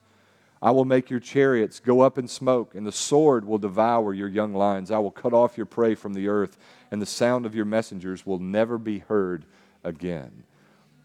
I 0.63 0.71
will 0.71 0.85
make 0.85 1.09
your 1.09 1.19
chariots 1.19 1.81
go 1.81 1.99
up 1.99 2.17
in 2.17 2.29
smoke, 2.29 2.73
and 2.73 2.87
the 2.87 2.91
sword 2.93 3.43
will 3.43 3.57
devour 3.57 4.13
your 4.13 4.29
young 4.29 4.53
lions. 4.53 4.91
I 4.91 4.97
will 4.99 5.11
cut 5.11 5.33
off 5.33 5.57
your 5.57 5.65
prey 5.65 5.93
from 5.93 6.13
the 6.13 6.29
earth, 6.29 6.57
and 6.89 7.01
the 7.01 7.05
sound 7.05 7.45
of 7.45 7.53
your 7.53 7.65
messengers 7.65 8.25
will 8.25 8.39
never 8.39 8.77
be 8.77 8.99
heard 8.99 9.43
again. 9.83 10.45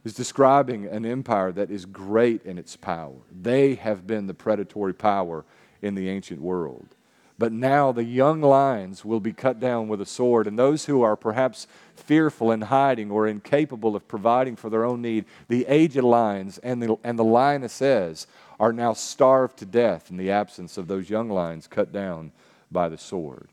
He's 0.04 0.14
describing 0.14 0.86
an 0.86 1.04
empire 1.04 1.50
that 1.50 1.72
is 1.72 1.86
great 1.86 2.44
in 2.44 2.56
its 2.56 2.76
power. 2.76 3.16
They 3.32 3.74
have 3.74 4.06
been 4.06 4.28
the 4.28 4.32
predatory 4.32 4.94
power 4.94 5.44
in 5.82 5.96
the 5.96 6.08
ancient 6.08 6.40
world. 6.40 6.94
But 7.38 7.52
now 7.52 7.92
the 7.92 8.04
young 8.04 8.40
lions 8.40 9.04
will 9.04 9.20
be 9.20 9.32
cut 9.32 9.60
down 9.60 9.86
with 9.86 10.00
a 10.00 10.06
sword, 10.06 10.48
and 10.48 10.58
those 10.58 10.86
who 10.86 11.02
are 11.02 11.14
perhaps 11.14 11.68
fearful 11.94 12.50
and 12.50 12.64
hiding 12.64 13.12
or 13.12 13.28
incapable 13.28 13.94
of 13.94 14.08
providing 14.08 14.56
for 14.56 14.68
their 14.68 14.84
own 14.84 15.02
need, 15.02 15.24
the 15.46 15.64
aged 15.66 16.02
lions 16.02 16.58
and 16.58 16.82
the, 16.82 16.96
and 17.04 17.16
the 17.16 17.24
lionesses 17.24 18.26
are 18.58 18.72
now 18.72 18.92
starved 18.92 19.56
to 19.58 19.64
death 19.64 20.10
in 20.10 20.16
the 20.16 20.32
absence 20.32 20.76
of 20.76 20.88
those 20.88 21.08
young 21.08 21.30
lions 21.30 21.68
cut 21.68 21.92
down 21.92 22.32
by 22.72 22.88
the 22.88 22.98
sword. 22.98 23.48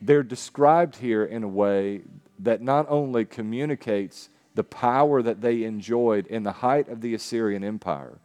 They're 0.00 0.24
described 0.24 0.96
here 0.96 1.24
in 1.24 1.44
a 1.44 1.48
way 1.48 2.02
that 2.40 2.62
not 2.62 2.86
only 2.88 3.24
communicates 3.24 4.28
the 4.56 4.64
power 4.64 5.22
that 5.22 5.40
they 5.40 5.62
enjoyed 5.62 6.26
in 6.26 6.42
the 6.42 6.52
height 6.52 6.88
of 6.88 7.00
the 7.00 7.14
Assyrian 7.14 7.62
Empire, 7.62 8.18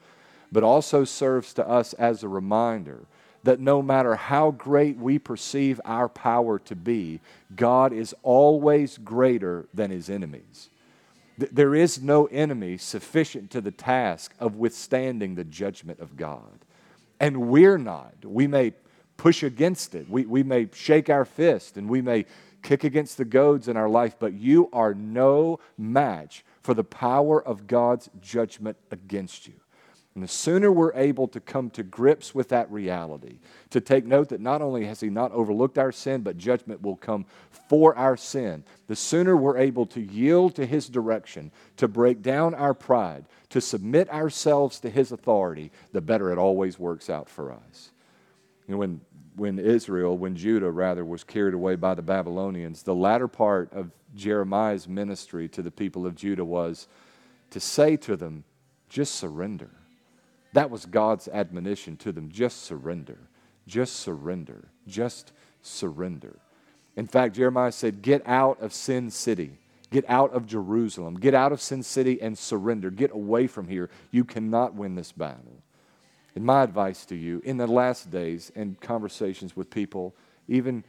but 0.52 0.64
also 0.64 1.04
serves 1.04 1.54
to 1.54 1.68
us 1.68 1.94
as 1.94 2.24
a 2.24 2.28
reminder 2.28 3.06
that 3.44 3.60
no 3.60 3.82
matter 3.82 4.16
how 4.16 4.52
great 4.52 4.98
we 4.98 5.20
perceive 5.20 5.80
our 5.86 6.08
power 6.08 6.58
to 6.60 6.76
be, 6.76 7.20
God 7.56 7.94
is 7.94 8.16
always 8.24 8.98
greater 8.98 9.68
than 9.74 9.92
his 9.92 10.10
enemies. 10.10 10.70
There 11.38 11.76
is 11.76 12.02
no 12.02 12.26
enemy 12.28 12.78
sufficient 12.78 13.52
to 13.52 13.62
the 13.62 13.72
task 13.72 14.34
of 14.40 14.56
withstanding 14.56 15.36
the 15.36 15.44
judgment 15.44 16.00
of 16.00 16.16
God. 16.16 16.60
And 17.20 17.50
we're 17.50 17.78
not. 17.78 18.14
We 18.24 18.48
may 18.48 18.74
push 19.18 19.44
against 19.44 19.96
it, 19.96 20.10
we, 20.10 20.26
we 20.26 20.44
may 20.44 20.68
shake 20.74 21.10
our 21.10 21.26
fist, 21.26 21.78
and 21.78 21.88
we 21.88 22.02
may 22.02 22.26
kick 22.62 22.84
against 22.84 23.18
the 23.18 23.26
goads 23.26 23.68
in 23.68 23.78
our 23.78 23.90
life, 23.90 24.16
but 24.18 24.34
you 24.34 24.70
are 24.74 24.94
no 24.94 25.60
match 25.78 26.44
for 26.62 26.74
the 26.74 26.84
power 26.84 27.42
of 27.46 27.68
God's 27.68 28.10
judgment 28.22 28.78
against 28.90 29.48
you. 29.48 29.54
And 30.16 30.24
the 30.24 30.28
sooner 30.28 30.72
we're 30.72 30.94
able 30.94 31.28
to 31.30 31.40
come 31.40 31.72
to 31.72 31.82
grips 31.82 32.36
with 32.36 32.50
that 32.50 32.72
reality, 32.72 33.40
to 33.72 33.82
take 33.82 34.06
note 34.06 34.30
that 34.30 34.42
not 34.42 34.62
only 34.62 34.86
has 34.86 35.00
He 35.00 35.10
not 35.10 35.32
overlooked 35.32 35.80
our 35.80 35.92
sin, 35.92 36.22
but 36.22 36.38
judgment 36.38 36.84
will 36.84 36.96
come 36.96 37.26
for 37.50 37.96
our 37.96 38.16
sin, 38.16 38.64
the 38.88 38.96
sooner 38.96 39.36
we're 39.36 39.58
able 39.58 39.88
to 39.88 40.02
yield 40.02 40.54
to 40.56 40.68
His 40.68 40.88
direction, 40.88 41.52
to 41.78 41.88
break 41.88 42.22
down 42.22 42.54
our 42.54 42.76
pride, 42.76 43.26
to 43.50 43.60
submit 43.60 44.08
ourselves 44.12 44.80
to 44.82 44.90
His 44.90 45.12
authority, 45.12 45.72
the 45.94 46.02
better 46.02 46.32
it 46.32 46.38
always 46.38 46.78
works 46.78 47.10
out 47.10 47.28
for 47.28 47.52
us. 47.52 47.92
You 48.68 48.74
know, 48.74 48.80
when, 48.80 49.02
when 49.36 49.58
Israel, 49.58 50.16
when 50.16 50.36
Judah 50.36 50.70
rather, 50.70 51.04
was 51.04 51.24
carried 51.24 51.56
away 51.56 51.76
by 51.76 51.96
the 51.96 52.04
Babylonians, 52.04 52.84
the 52.84 52.94
latter 52.94 53.28
part 53.28 53.74
of 53.74 53.90
Jeremiah's 54.14 54.88
ministry 54.88 55.50
to 55.50 55.64
the 55.64 55.72
people 55.72 56.06
of 56.06 56.14
Judah 56.14 56.46
was 56.46 56.88
to 57.50 57.60
say 57.60 57.98
to 57.98 58.16
them, 58.16 58.44
just 58.90 59.16
surrender 59.16 59.72
that 60.54 60.70
was 60.70 60.86
God's 60.86 61.28
admonition 61.28 61.98
to 61.98 62.12
them 62.12 62.30
just 62.30 62.64
surrender, 62.64 63.18
just 63.68 63.98
surrender, 63.98 64.70
just 64.88 65.34
surrender. 65.62 66.40
In 66.96 67.08
fact, 67.08 67.36
Jeremiah 67.36 67.72
said, 67.72 68.02
Get 68.02 68.22
out 68.28 68.62
of 68.62 68.74
Sin 68.74 69.10
City. 69.10 69.58
Get 69.92 70.06
out 70.10 70.34
of 70.34 70.48
Jerusalem. 70.48 71.20
Get 71.20 71.34
out 71.34 71.52
of 71.52 71.62
Sin 71.62 71.84
City 71.84 72.22
and 72.22 72.38
surrender. 72.38 72.90
Get 72.90 73.12
away 73.12 73.48
from 73.48 73.68
here. 73.68 73.90
You 74.12 74.24
cannot 74.24 74.74
win 74.74 74.96
this 74.96 75.12
battle. 75.12 75.62
And 76.36 76.44
my 76.44 76.64
advice 76.64 77.06
to 77.08 77.16
you 77.16 77.42
in 77.44 77.58
the 77.58 77.68
last 77.68 78.10
days 78.10 78.52
and 78.56 78.80
conversations 78.82 79.56
with 79.56 79.70
people, 79.70 80.16
even 80.48 80.84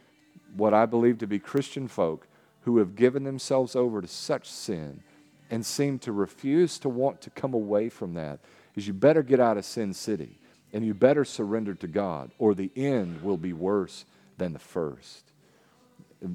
what 0.56 0.72
I 0.72 0.86
believe 0.86 1.18
to 1.18 1.26
be 1.26 1.38
Christian 1.38 1.86
folk 1.86 2.26
who 2.62 2.78
have 2.78 2.96
given 2.96 3.24
themselves 3.24 3.76
over 3.76 4.00
to 4.00 4.08
such 4.08 4.48
sin 4.48 5.02
and 5.50 5.64
seem 5.64 5.98
to 5.98 6.12
refuse 6.12 6.78
to 6.78 6.88
want 6.88 7.20
to 7.20 7.30
come 7.30 7.52
away 7.52 7.90
from 7.90 8.14
that, 8.14 8.40
is 8.74 8.86
you 8.86 8.92
better 8.92 9.22
get 9.22 9.40
out 9.40 9.56
of 9.56 9.64
Sin 9.64 9.92
City 9.94 10.40
and 10.72 10.84
you 10.84 10.92
better 10.94 11.24
surrender 11.24 11.74
to 11.74 11.86
God, 11.86 12.32
or 12.38 12.54
the 12.54 12.70
end 12.74 13.22
will 13.22 13.36
be 13.36 13.52
worse 13.52 14.04
than 14.38 14.52
the 14.52 14.58
first. 14.58 15.32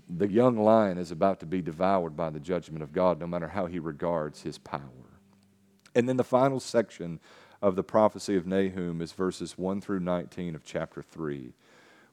The 0.10 0.30
young 0.30 0.58
lion 0.58 0.97
is 0.97 1.12
about 1.12 1.41
to 1.41 1.45
be 1.45 1.62
devoured 1.62 2.15
by 2.15 2.30
the 2.30 2.39
judgment 2.39 2.84
of 2.84 2.93
God, 2.93 3.19
no 3.19 3.28
matter 3.28 3.49
how 3.49 3.65
he 3.65 3.80
regards 3.80 4.43
his 4.43 4.58
power. 4.58 4.82
And 5.93 6.08
then 6.08 6.17
the 6.17 6.23
final 6.23 6.60
section 6.60 7.19
of 7.62 7.75
the 7.75 7.84
prophecy 7.84 8.38
of 8.38 8.47
Nahum 8.47 9.02
is 9.02 9.12
verses 9.12 9.58
1 9.58 9.82
through 9.82 9.99
19 9.99 10.56
of 10.56 10.63
chapter 10.63 11.02
3, 11.02 11.54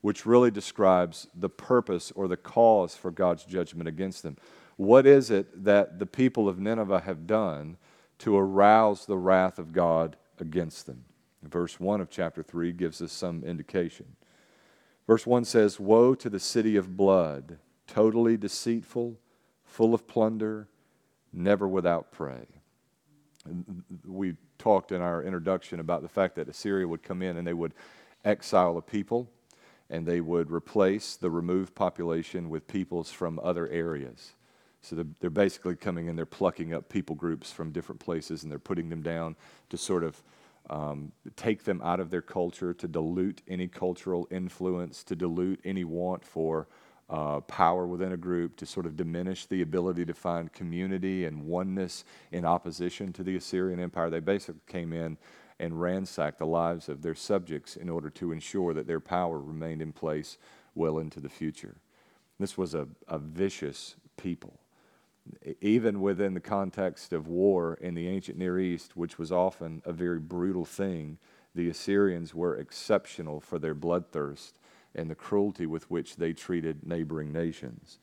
which 0.01 0.27
really 0.27 0.51
describes 0.51 1.29
the 1.35 1.49
purpose 1.49 2.11
or 2.17 2.27
the 2.27 2.37
cause 2.37 2.97
for 2.97 3.11
God's 3.11 3.45
judgment 3.45 3.89
against 3.89 4.23
them. 4.23 4.37
What 4.77 5.07
is 5.07 5.31
it 5.31 5.65
that 5.65 5.99
the 6.01 6.07
people 6.07 6.49
of 6.49 6.59
Nineveh 6.59 7.01
have 7.01 7.27
done 7.27 7.77
to 8.19 8.37
arouse 8.37 9.07
the 9.07 9.19
wrath 9.19 9.59
of 9.59 9.73
God 9.73 10.17
against 10.39 10.87
them. 10.87 11.05
Verse 11.43 11.79
1 11.79 12.01
of 12.01 12.11
chapter 12.11 12.43
3 12.43 12.73
gives 12.73 13.01
us 13.01 13.13
some 13.13 13.45
indication. 13.45 14.17
Verse 15.07 15.27
1 15.27 15.45
says, 15.45 15.79
Woe 15.79 16.15
to 16.15 16.29
the 16.29 16.41
city 16.41 16.77
of 16.77 16.97
blood, 16.97 17.59
totally 17.87 18.37
deceitful, 18.37 19.19
full 19.65 19.95
of 19.95 20.09
plunder, 20.09 20.69
never 21.33 21.69
without 21.69 22.11
prey. 22.11 22.47
We 24.05 24.35
talked 24.59 24.91
in 24.91 25.01
our 25.01 25.23
introduction 25.23 25.79
about 25.79 26.03
the 26.03 26.09
fact 26.09 26.35
that 26.37 26.49
Assyria 26.49 26.89
would 26.89 27.03
come 27.03 27.23
in 27.23 27.37
and 27.37 27.47
they 27.47 27.55
would 27.55 27.75
exile 28.25 28.77
a 28.77 28.83
people 28.83 29.31
and 29.89 30.05
they 30.05 30.21
would 30.21 30.51
replace 30.51 31.17
the 31.17 31.31
removed 31.31 31.75
population 31.75 32.51
with 32.51 32.67
peoples 32.67 33.13
from 33.13 33.39
other 33.43 33.69
areas. 33.69 34.33
So 34.87 34.97
they're, 34.97 35.07
they're 35.21 35.31
basically 35.31 35.75
coming 35.75 36.07
in, 36.07 36.15
they're 36.15 36.27
plucking 36.27 36.73
up 36.73 36.89
people 36.89 37.17
groups 37.17 37.51
from 37.51 37.73
different 37.73 38.01
places 38.01 38.43
and 38.45 38.53
they're 38.53 38.59
putting 38.59 38.89
them 38.89 39.03
down 39.03 39.35
to 39.71 39.77
sort 39.77 40.05
of 40.05 40.23
um, 40.71 41.13
take 41.35 41.65
them 41.65 41.81
out 41.83 41.99
of 41.99 42.11
their 42.11 42.23
culture, 42.23 42.73
to 42.75 42.89
dilute 42.89 43.43
any 43.49 43.67
cultural 43.67 44.29
influence, 44.31 45.03
to 45.05 45.17
dilute 45.17 45.61
any 45.65 45.85
want 45.85 46.25
for 46.25 46.69
uh, 47.09 47.41
power 47.41 47.87
within 47.87 48.13
a 48.13 48.17
group, 48.17 48.57
to 48.57 48.67
sort 48.67 48.87
of 48.87 48.97
diminish 48.97 49.47
the 49.47 49.63
ability 49.63 50.05
to 50.05 50.15
find 50.15 50.53
community 50.53 51.25
and 51.25 51.45
oneness 51.45 52.05
in 52.33 52.45
opposition 52.45 53.13
to 53.13 53.23
the 53.23 53.37
Assyrian 53.37 53.81
Empire. 53.81 54.11
They 54.11 54.21
basically 54.21 54.61
came 54.67 54.93
in 54.93 55.17
and 55.59 55.81
ransacked 55.81 56.39
the 56.39 56.47
lives 56.47 56.89
of 56.89 57.03
their 57.03 57.15
subjects 57.15 57.77
in 57.77 57.89
order 57.89 58.11
to 58.11 58.33
ensure 58.33 58.75
that 58.75 58.87
their 58.87 59.01
power 59.01 59.39
remained 59.39 59.83
in 59.83 59.93
place 59.93 60.39
well 60.75 60.99
into 60.99 61.21
the 61.21 61.29
future. 61.29 61.77
This 62.39 62.59
was 62.59 62.75
a, 62.75 62.87
a 63.09 63.19
vicious 63.19 63.97
people. 64.17 64.61
Even 65.61 66.01
within 66.01 66.35
the 66.35 66.41
context 66.41 67.13
of 67.13 67.29
war 67.29 67.75
in 67.81 67.95
the 67.95 68.09
ancient 68.09 68.39
Near 68.39 68.59
East, 68.59 68.97
which 68.97 69.19
was 69.19 69.33
often 69.33 69.83
a 69.85 69.93
very 69.93 70.19
brutal 70.19 70.65
thing, 70.65 71.19
the 71.55 71.69
Assyrians 71.69 72.35
were 72.35 72.57
exceptional 72.57 73.41
for 73.41 73.59
their 73.59 73.75
bloodthirst 73.75 74.53
and 74.95 75.11
the 75.11 75.15
cruelty 75.15 75.67
with 75.67 75.91
which 75.91 76.17
they 76.17 76.33
treated 76.33 76.87
neighboring 76.87 77.33
nations. 77.33 77.99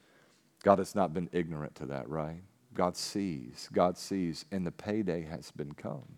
God 0.63 0.79
has 0.79 0.95
not 0.95 1.13
been 1.13 1.29
ignorant 1.31 1.75
to 1.75 1.85
that, 1.87 2.07
right? 2.09 2.41
God 2.73 2.97
sees, 2.97 3.69
God 3.71 3.97
sees, 3.97 4.45
and 4.51 4.65
the 4.65 4.71
payday 4.71 5.23
has 5.23 5.51
been 5.51 5.73
come. 5.73 6.17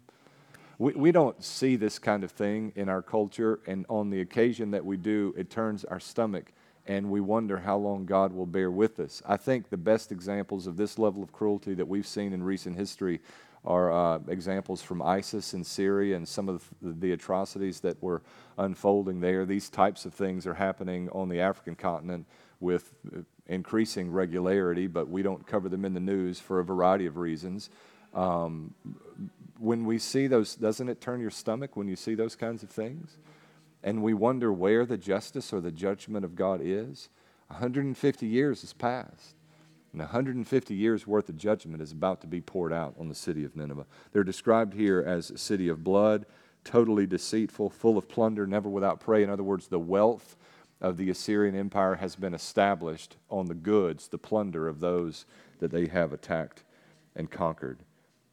We, 0.78 0.94
we 0.94 1.12
don't 1.12 1.44
see 1.44 1.76
this 1.76 2.00
kind 2.00 2.24
of 2.24 2.32
thing 2.32 2.72
in 2.76 2.90
our 2.90 3.02
culture, 3.02 3.60
and 3.66 3.86
on 3.90 4.10
the 4.10 4.22
occasion 4.22 4.72
that 4.72 4.86
we 4.86 4.98
do, 4.98 5.34
it 5.38 5.50
turns 5.50 5.86
our 5.86 6.00
stomach 6.00 6.52
and 6.88 7.10
we 7.10 7.20
wonder 7.20 7.58
how 7.58 7.78
long 7.78 8.06
God 8.06 8.34
will 8.34 8.46
bear 8.46 8.70
with 8.70 9.00
us. 9.00 9.22
I 9.26 9.38
think 9.38 9.70
the 9.70 9.78
best 9.78 10.12
examples 10.12 10.68
of 10.68 10.78
this 10.78 11.00
level 11.00 11.24
of 11.24 11.32
cruelty 11.32 11.74
that 11.74 11.88
we've 11.88 12.06
seen 12.06 12.34
in 12.34 12.44
recent 12.44 12.76
history 12.76 13.22
are 13.66 13.92
uh, 13.92 14.20
examples 14.28 14.82
from 14.84 15.02
ISIS 15.02 15.56
in 15.56 15.64
Syria 15.64 16.16
and 16.16 16.28
some 16.28 16.48
of 16.48 16.64
the, 16.82 17.14
atrocities 17.14 17.80
that 17.80 18.02
were 18.02 18.22
unfolding 18.60 19.20
there. 19.20 19.46
These 19.46 19.70
types 19.70 20.06
of 20.06 20.14
things 20.14 20.46
are 20.46 20.54
happening 20.54 21.10
on 21.10 21.30
the 21.30 21.40
African 21.40 21.76
continent 21.76 22.28
with 22.60 22.94
uh, 23.16 23.22
increasing 23.48 24.12
regularity, 24.12 24.86
but 24.86 25.10
we 25.10 25.24
don't 25.24 25.46
cover 25.48 25.68
them 25.68 25.84
in 25.84 25.96
the 25.96 26.00
news 26.00 26.40
for 26.40 26.60
a 26.60 26.64
variety 26.64 27.08
of 27.08 27.18
reasons. 27.18 27.72
Um, 28.14 28.76
when 29.58 29.86
we 29.86 29.98
see 29.98 30.28
those, 30.28 30.56
doesn't 30.56 30.88
it 30.88 31.02
turn 31.02 31.20
your 31.20 31.32
stomach 31.32 31.76
when 31.76 31.88
you 31.88 31.96
see 31.96 32.14
those 32.14 32.36
kinds 32.36 32.62
of 32.62 32.70
things? 32.70 33.18
And 33.86 34.02
we 34.02 34.16
wonder 34.16 34.52
where 34.52 34.84
the 34.84 34.98
justice 34.98 35.54
or 35.54 35.62
the 35.62 35.72
judgment 35.72 36.26
of 36.26 36.36
God 36.36 36.60
is. 36.62 37.08
150 37.48 38.26
years 38.26 38.62
has 38.62 38.74
passed. 38.74 39.36
And 39.94 40.02
150 40.02 40.74
years 40.74 41.06
worth 41.06 41.30
of 41.30 41.38
judgment 41.38 41.84
is 41.84 41.92
about 41.92 42.20
to 42.22 42.28
be 42.28 42.42
poured 42.42 42.74
out 42.74 42.96
on 43.00 43.08
the 43.08 43.16
city 43.16 43.46
of 43.46 43.56
Nineveh. 43.56 43.86
They're 44.12 44.24
described 44.24 44.74
here 44.74 45.04
as 45.06 45.30
a 45.30 45.38
city 45.38 45.70
of 45.70 45.84
blood, 45.84 46.26
totally 46.64 47.06
deceitful, 47.06 47.70
full 47.70 47.96
of 47.96 48.10
plunder, 48.10 48.48
never 48.48 48.68
without 48.68 49.00
prey. 49.00 49.22
In 49.22 49.30
other 49.30 49.44
words, 49.44 49.68
the 49.68 49.80
wealth 49.80 50.36
of 50.82 50.98
the 50.98 51.12
Assyrian 51.12 51.56
Empire 51.56 51.96
has 51.96 52.16
been 52.16 52.34
established 52.34 53.18
on 53.30 53.46
the 53.46 53.54
goods, 53.54 54.08
the 54.08 54.18
plunder 54.18 54.68
of 54.68 54.80
those 54.80 55.26
that 55.60 55.72
they 55.72 55.86
have 55.86 56.12
attacked 56.12 56.64
and 57.16 57.30
conquered. 57.30 57.78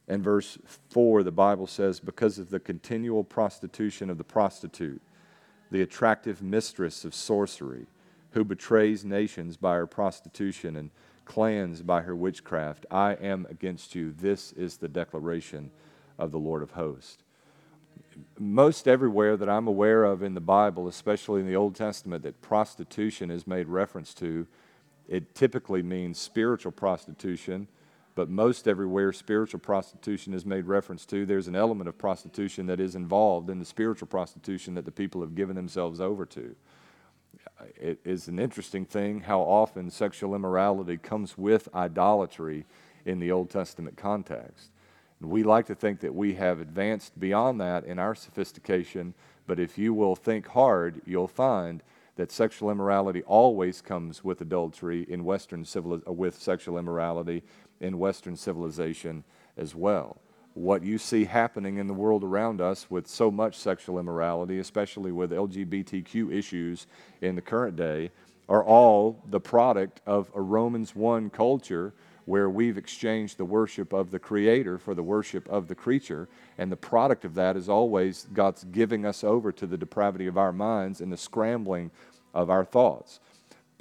And 0.09 0.25
verse 0.25 0.59
4, 0.88 1.23
the 1.23 1.31
Bible 1.31 1.67
says, 1.67 2.01
because 2.01 2.38
of 2.38 2.49
the 2.49 2.59
continual 2.59 3.23
prostitution 3.23 4.09
of 4.09 4.19
the 4.19 4.25
prostitute, 4.25 5.01
the 5.73 5.83
attractive 5.83 6.43
mistress 6.43 7.05
of 7.05 7.15
sorcery, 7.15 7.87
who 8.33 8.45
betrays 8.45 9.05
nations 9.05 9.57
by 9.57 9.75
her 9.75 9.87
prostitution 9.87 10.77
and 10.77 10.91
clans 11.25 11.83
by 11.83 12.03
her 12.03 12.15
witchcraft. 12.15 12.85
I 12.91 13.15
am 13.15 13.47
against 13.49 13.95
you. 13.95 14.13
This 14.13 14.53
is 14.53 14.77
the 14.77 14.89
declaration 14.89 15.71
of 16.19 16.31
the 16.31 16.39
Lord 16.39 16.63
of 16.63 16.73
hosts. 16.73 17.25
Most 18.39 18.87
everywhere 18.87 19.39
that 19.39 19.49
I'm 19.49 19.67
aware 19.67 20.05
of 20.05 20.23
in 20.23 20.35
the 20.35 20.41
Bible, 20.41 20.89
especially 20.89 21.41
in 21.41 21.47
the 21.47 21.57
Old 21.57 21.75
Testament, 21.75 22.23
that 22.25 22.43
prostitution 22.43 23.31
is 23.31 23.47
made 23.47 23.69
reference 23.69 24.13
to, 24.15 24.47
it 25.09 25.35
typically 25.35 25.83
means 25.83 26.19
spiritual 26.19 26.73
prostitution, 26.73 27.67
but 28.14 28.29
most 28.29 28.68
everywhere 28.68 29.12
spiritual 29.12 29.61
prostitution 29.61 30.35
is 30.35 30.44
made 30.44 30.66
reference 30.66 31.07
to, 31.07 31.25
there's 31.25 31.48
an 31.48 31.57
element 31.57 31.88
of 31.88 31.96
prostitution 31.96 32.66
that 32.66 32.81
is 32.81 32.94
involved 32.94 33.48
in 33.48 33.59
the 33.59 33.64
spiritual 33.64 34.09
prostitution 34.09 34.75
that 34.75 34.85
the 34.85 34.92
people 34.92 35.20
have 35.20 35.35
given 35.35 35.57
themselves 35.57 36.01
over 36.01 36.27
to 36.27 36.55
it 37.77 38.01
is 38.05 38.29
an 38.29 38.38
interesting 38.38 38.85
thing 38.85 39.20
how 39.20 39.40
often 39.40 39.90
sexual 39.90 40.35
immorality 40.35 40.96
comes 40.96 41.37
with 41.38 41.68
idolatry 41.75 42.66
in 43.05 43.18
the 43.18 43.33
Old 43.33 43.51
Testament 43.51 43.96
context. 43.96 44.70
We 45.20 45.44
like 45.44 45.66
to 45.66 45.75
think 45.75 46.01
that 46.01 46.14
we 46.14 46.35
have 46.35 46.61
advanced 46.61 47.18
beyond 47.18 47.61
that 47.61 47.85
in 47.85 47.98
our 47.98 48.14
sophistication, 48.14 49.14
but 49.46 49.61
if 49.61 49.79
you 49.79 49.94
will 49.94 50.16
think 50.16 50.48
hard, 50.48 51.01
you'll 51.07 51.29
find 51.29 51.83
that 52.16 52.33
sexual 52.33 52.70
immorality 52.70 53.22
always 53.22 53.81
comes 53.81 54.25
with 54.25 54.40
adultery 54.40 55.07
in 55.09 55.25
Western 55.25 55.64
civil, 55.64 56.01
with 56.07 56.40
sexual 56.40 56.77
immorality 56.77 57.42
in 57.83 57.99
Western 57.99 58.37
civilization 58.37 59.25
as 59.59 59.75
well 59.75 60.18
what 60.55 60.83
you 60.83 60.99
see 60.99 61.25
happening 61.25 61.79
in 61.79 61.87
the 61.87 61.95
world 61.95 62.23
around 62.23 62.61
us 62.61 62.90
with 62.90 63.07
so 63.07 63.31
much 63.31 63.57
sexual 63.57 63.99
immorality, 63.99 64.59
especially 64.59 65.12
with 65.12 65.31
LGBTQ 65.31 66.33
issues 66.33 66.87
in 67.21 67.35
the 67.35 67.42
current 67.42 67.77
day, 67.77 68.11
are 68.49 68.64
all 68.64 69.23
the 69.31 69.40
product 69.40 70.01
of 70.07 70.31
a 70.35 70.40
Romans 70.40 70.95
1 70.95 71.31
culture 71.31 71.95
where 72.25 72.51
we've 72.51 72.79
exchanged 72.79 73.37
the 73.37 73.45
worship 73.45 73.92
of 73.92 74.11
the 74.11 74.18
Creator 74.18 74.79
for 74.79 74.95
the 74.95 75.03
worship 75.03 75.49
of 75.49 75.68
the 75.68 75.75
creature. 75.75 76.29
And 76.59 76.71
the 76.71 76.77
product 76.77 77.25
of 77.25 77.35
that 77.35 77.57
is 77.57 77.68
always 77.68 78.29
God's 78.33 78.64
giving 78.64 79.05
us 79.05 79.25
over 79.25 79.51
to 79.53 79.66
the 79.66 79.79
depravity 79.79 80.27
of 80.27 80.38
our 80.38 80.53
minds 80.53 81.01
and 81.01 81.11
the 81.11 81.16
scrambling 81.16 81.90
of 82.35 82.49
our 82.49 82.64
thoughts. 82.64 83.21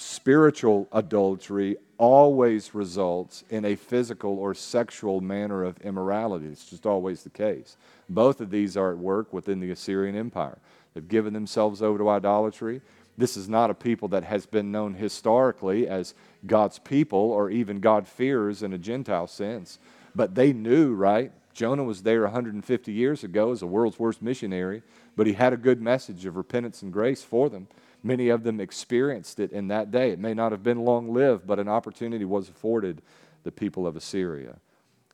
Spiritual 0.02 0.88
adultery 0.92 1.78
always 2.00 2.74
results 2.74 3.44
in 3.52 3.64
a 3.64 3.76
physical 3.76 4.40
or 4.40 4.56
sexual 4.56 5.22
manner 5.22 5.64
of 5.64 5.80
immorality. 5.82 6.48
It's 6.48 6.68
just 6.68 6.88
always 6.88 7.22
the 7.22 7.30
case. 7.30 7.78
Both 8.10 8.42
of 8.42 8.50
these 8.50 8.76
are 8.76 8.90
at 8.90 8.98
work 8.98 9.32
within 9.32 9.60
the 9.60 9.70
Assyrian 9.70 10.16
Empire. 10.16 10.58
They've 10.96 11.08
given 11.08 11.34
themselves 11.34 11.84
over 11.84 12.00
to 12.00 12.10
idolatry. 12.10 12.82
This 13.16 13.38
is 13.38 13.48
not 13.48 13.70
a 13.70 13.76
people 13.76 14.08
that 14.08 14.24
has 14.24 14.48
been 14.48 14.72
known 14.72 14.96
historically 14.96 15.88
as 15.88 16.16
God's 16.48 16.80
people 16.80 17.20
or 17.20 17.52
even 17.52 17.80
God-fearers 17.80 18.64
in 18.64 18.74
a 18.74 18.80
Gentile 18.80 19.28
sense, 19.28 19.78
but 20.16 20.34
they 20.34 20.52
knew, 20.52 20.96
right? 20.96 21.32
Jonah 21.54 21.84
was 21.84 22.02
there 22.02 22.24
150 22.24 22.92
years 22.92 23.24
ago 23.24 23.52
as 23.52 23.60
the 23.60 23.68
world's 23.68 24.00
worst 24.00 24.24
missionary, 24.24 24.82
but 25.16 25.28
he 25.28 25.34
had 25.34 25.54
a 25.54 25.58
good 25.58 25.80
message 25.80 26.26
of 26.26 26.38
repentance 26.38 26.82
and 26.82 26.92
grace 26.92 27.22
for 27.22 27.50
them. 27.50 27.68
Many 28.04 28.30
of 28.30 28.44
them 28.44 28.60
experienced 28.60 29.40
it 29.40 29.52
in 29.52 29.68
that 29.68 29.92
day. 29.92 30.12
It 30.12 30.20
may 30.20 30.34
not 30.34 30.52
have 30.52 30.64
been 30.64 30.84
long 30.84 31.14
lived, 31.14 31.46
but 31.46 31.60
an 31.60 31.68
opportunity 31.68 32.26
was 32.26 32.50
afforded 32.50 33.02
the 33.44 33.52
people 33.52 33.86
of 33.86 33.96
Assyria. 33.96 34.58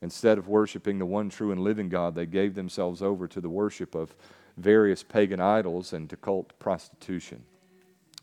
Instead 0.00 0.38
of 0.38 0.48
worshiping 0.48 0.98
the 0.98 1.06
one 1.06 1.28
true 1.28 1.50
and 1.50 1.60
living 1.60 1.88
God, 1.88 2.14
they 2.14 2.26
gave 2.26 2.54
themselves 2.54 3.02
over 3.02 3.26
to 3.28 3.40
the 3.40 3.48
worship 3.48 3.94
of 3.94 4.14
various 4.56 5.02
pagan 5.02 5.40
idols 5.40 5.92
and 5.92 6.08
to 6.10 6.16
cult 6.16 6.58
prostitution. 6.58 7.42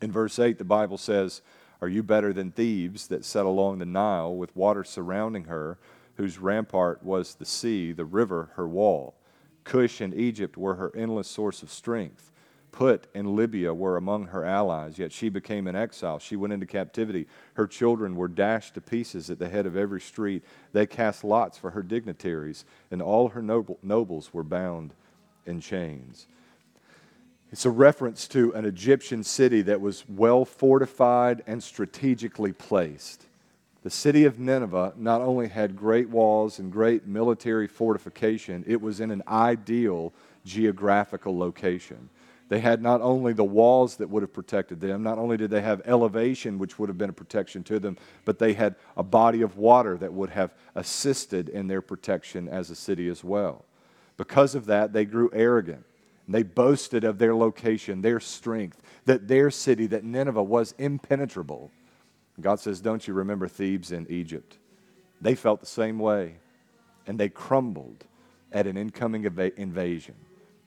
In 0.02 0.12
verse 0.12 0.40
8, 0.40 0.58
the 0.58 0.64
Bible 0.64 0.98
says, 0.98 1.42
Are 1.82 1.88
you 1.88 2.02
better 2.02 2.34
than 2.34 2.52
Thebes 2.52 3.08
that 3.08 3.26
sat 3.26 3.46
along 3.46 3.80
the 3.80 3.86
Nile 3.86 4.36
with 4.36 4.56
water 4.56 4.84
surrounding 4.84 5.46
her, 5.46 5.78
whose 6.16 6.40
rampart 6.40 7.04
was 7.04 7.36
the 7.36 7.46
sea, 7.46 7.92
the 7.92 8.06
river 8.06 8.50
her 8.56 8.68
wall? 8.68 9.16
Cush 9.64 10.00
and 10.02 10.14
Egypt 10.14 10.58
were 10.58 10.76
her 10.76 10.96
endless 10.96 11.28
source 11.28 11.64
of 11.64 11.72
strength. 11.72 12.32
Put 12.76 13.08
and 13.16 13.38
Libya 13.38 13.74
were 13.74 13.96
among 13.96 14.28
her 14.28 14.44
allies, 14.44 15.00
yet 15.00 15.14
she 15.14 15.30
became 15.30 15.66
an 15.66 15.78
exile. 15.78 16.20
She 16.20 16.36
went 16.36 16.52
into 16.52 16.66
captivity. 16.66 17.26
Her 17.54 17.68
children 17.68 18.18
were 18.18 18.28
dashed 18.28 18.74
to 18.74 18.82
pieces 18.82 19.30
at 19.30 19.40
the 19.40 19.48
head 19.48 19.66
of 19.66 19.78
every 19.78 20.02
street. 20.02 20.44
They 20.74 20.86
cast 20.86 21.24
lots 21.24 21.58
for 21.58 21.72
her 21.72 21.82
dignitaries, 21.82 22.66
and 22.92 23.02
all 23.02 23.30
her 23.30 23.42
noble, 23.42 23.80
nobles 23.82 24.34
were 24.34 24.44
bound 24.44 24.94
in 25.46 25.62
chains. 25.62 26.28
It's 27.50 27.66
a 27.66 27.70
reference 27.70 28.28
to 28.30 28.54
an 28.54 28.66
Egyptian 28.66 29.24
city 29.24 29.62
that 29.62 29.80
was 29.80 30.04
well 30.10 30.44
fortified 30.44 31.44
and 31.48 31.64
strategically 31.64 32.52
placed. 32.52 33.24
The 33.84 33.90
city 33.90 34.26
of 34.26 34.38
Nineveh 34.38 34.96
not 34.98 35.22
only 35.22 35.48
had 35.48 35.78
great 35.78 36.10
walls 36.10 36.60
and 36.60 36.74
great 36.74 37.08
military 37.08 37.68
fortification, 37.68 38.66
it 38.68 38.82
was 38.82 39.00
in 39.00 39.12
an 39.12 39.24
ideal 39.30 40.12
geographical 40.44 41.38
location. 41.38 42.10
They 42.48 42.60
had 42.60 42.82
not 42.82 43.02
only 43.02 43.34
the 43.34 43.44
walls 43.44 43.96
that 43.98 44.10
would 44.10 44.22
have 44.22 44.34
protected 44.34 44.80
them, 44.80 45.02
not 45.02 45.18
only 45.18 45.36
did 45.36 45.50
they 45.50 45.62
have 45.62 45.82
elevation, 45.86 46.60
which 46.60 46.78
would 46.78 46.90
have 46.90 46.98
been 46.98 47.10
a 47.10 47.14
protection 47.14 47.64
to 47.64 47.80
them, 47.80 47.98
but 48.24 48.38
they 48.38 48.54
had 48.54 48.76
a 48.96 49.04
body 49.04 49.42
of 49.42 49.58
water 49.58 49.98
that 49.98 50.14
would 50.14 50.30
have 50.30 50.54
assisted 50.76 51.50
in 51.50 51.68
their 51.68 51.82
protection 51.82 52.48
as 52.48 52.70
a 52.70 52.76
city 52.76 53.10
as 53.10 53.24
well. 53.24 53.66
Because 54.18 54.54
of 54.54 54.68
that, 54.68 54.94
they 54.94 55.06
grew 55.06 55.30
arrogant. 55.34 55.86
They 56.28 56.44
boasted 56.44 57.04
of 57.04 57.18
their 57.18 57.36
location, 57.36 58.02
their 58.02 58.20
strength, 58.20 58.82
that 59.06 59.28
their 59.28 59.50
city, 59.52 59.88
that 59.88 60.04
Nineveh 60.04 60.44
was 60.44 60.74
impenetrable. 60.78 61.72
God 62.40 62.60
says, 62.60 62.80
Don't 62.82 63.08
you 63.08 63.14
remember 63.14 63.48
Thebes 63.48 63.92
in 63.92 64.08
Egypt? 64.10 64.58
They 65.22 65.36
felt 65.36 65.60
the 65.60 65.66
same 65.66 66.00
way, 66.00 66.38
and 67.08 67.20
they 67.20 67.30
crumbled 67.30 68.06
at 68.52 68.68
an 68.68 68.78
incoming 68.78 69.24
inv- 69.24 69.56
invasion 69.56 70.16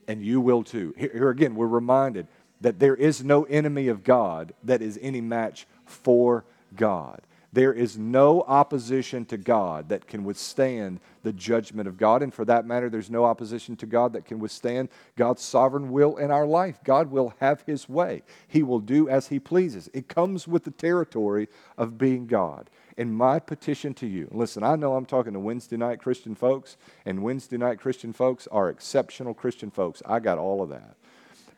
and 0.08 0.24
you 0.24 0.40
will 0.40 0.64
too. 0.64 0.94
Here, 0.96 1.28
again, 1.28 1.54
we're 1.54 1.66
reminded 1.66 2.26
that 2.60 2.80
there 2.80 2.96
is 2.96 3.22
no 3.22 3.44
enemy 3.44 3.86
of 3.88 4.02
God 4.02 4.52
that 4.64 4.82
is 4.82 4.98
any 5.00 5.20
match 5.20 5.66
for 5.84 6.44
God. 6.74 7.20
There 7.52 7.72
is 7.72 7.96
no 7.96 8.42
opposition 8.42 9.24
to 9.26 9.38
God 9.38 9.88
that 9.88 10.06
can 10.06 10.22
withstand 10.22 11.00
the 11.22 11.32
judgment 11.32 11.88
of 11.88 11.96
God. 11.96 12.22
And 12.22 12.32
for 12.32 12.44
that 12.44 12.66
matter, 12.66 12.90
there's 12.90 13.10
no 13.10 13.24
opposition 13.24 13.74
to 13.76 13.86
God 13.86 14.12
that 14.12 14.26
can 14.26 14.38
withstand 14.38 14.90
God's 15.16 15.42
sovereign 15.42 15.90
will 15.90 16.18
in 16.18 16.30
our 16.30 16.46
life. 16.46 16.78
God 16.84 17.10
will 17.10 17.32
have 17.40 17.62
his 17.62 17.88
way, 17.88 18.22
he 18.48 18.62
will 18.62 18.80
do 18.80 19.08
as 19.08 19.28
he 19.28 19.38
pleases. 19.38 19.88
It 19.94 20.08
comes 20.08 20.46
with 20.46 20.64
the 20.64 20.70
territory 20.70 21.48
of 21.78 21.96
being 21.96 22.26
God. 22.26 22.68
And 22.98 23.14
my 23.14 23.38
petition 23.38 23.94
to 23.94 24.06
you 24.06 24.28
listen, 24.32 24.64
I 24.64 24.74
know 24.74 24.94
I'm 24.94 25.06
talking 25.06 25.32
to 25.32 25.38
Wednesday 25.38 25.76
night 25.76 26.00
Christian 26.00 26.34
folks, 26.34 26.76
and 27.06 27.22
Wednesday 27.22 27.56
night 27.56 27.78
Christian 27.80 28.12
folks 28.12 28.48
are 28.48 28.68
exceptional 28.68 29.34
Christian 29.34 29.70
folks. 29.70 30.02
I 30.04 30.18
got 30.18 30.37
all 30.37 30.62
of 30.62 30.68
that. 30.70 30.96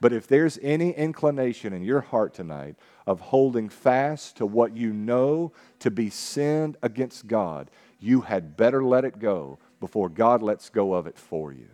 But 0.03 0.13
if 0.13 0.27
there's 0.27 0.59
any 0.63 0.93
inclination 0.93 1.73
in 1.73 1.83
your 1.83 2.03
heart 2.03 2.35
tonight 2.35 2.77
of 3.07 3.21
holding 3.21 3.69
fast 3.69 4.37
to 4.37 4.47
what 4.47 4.77
you 4.77 4.93
know 4.93 5.53
to 5.79 5.91
be 5.91 6.11
sin 6.11 6.77
against 6.83 7.27
God, 7.27 7.71
you 7.99 8.23
had 8.23 8.57
better 8.57 8.85
let 8.85 9.05
it 9.05 9.19
go 9.19 9.59
before 9.79 10.09
God 10.09 10.43
lets 10.43 10.69
go 10.69 10.93
of 10.93 11.07
it 11.07 11.19
for 11.19 11.53
you. 11.53 11.69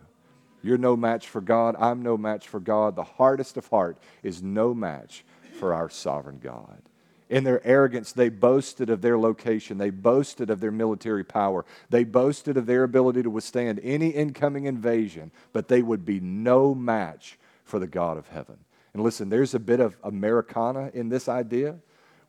You're 0.61 0.77
no 0.77 0.97
match 0.97 1.27
for 1.27 1.41
God. 1.41 1.75
I'm 1.77 2.01
no 2.01 2.17
match 2.17 2.47
for 2.47 2.59
God. 2.59 2.95
The 2.95 3.03
hardest 3.03 3.57
of 3.57 3.67
heart 3.67 3.97
is 4.23 4.41
no 4.41 4.73
match 4.73 5.23
for 5.59 5.73
our 5.73 5.89
sovereign 5.89 6.39
God. 6.41 6.81
In 7.29 7.43
their 7.43 7.65
arrogance, 7.65 8.13
they 8.13 8.29
boasted 8.29 8.89
of 8.89 9.01
their 9.01 9.17
location. 9.17 9.77
They 9.77 9.89
boasted 9.89 10.49
of 10.49 10.61
their 10.61 10.71
military 10.71 11.23
power. 11.23 11.65
They 11.89 12.03
boasted 12.05 12.55
of 12.55 12.65
their 12.65 12.83
ability 12.83 13.23
to 13.23 13.29
withstand 13.29 13.81
any 13.83 14.09
incoming 14.09 14.65
invasion, 14.65 15.31
but 15.51 15.67
they 15.67 15.81
would 15.81 16.05
be 16.05 16.19
no 16.19 16.73
match 16.73 17.37
for 17.65 17.79
the 17.79 17.87
God 17.87 18.17
of 18.17 18.29
heaven. 18.29 18.57
And 18.93 19.03
listen, 19.03 19.29
there's 19.29 19.53
a 19.53 19.59
bit 19.59 19.79
of 19.79 19.97
Americana 20.03 20.89
in 20.93 21.09
this 21.09 21.27
idea. 21.27 21.75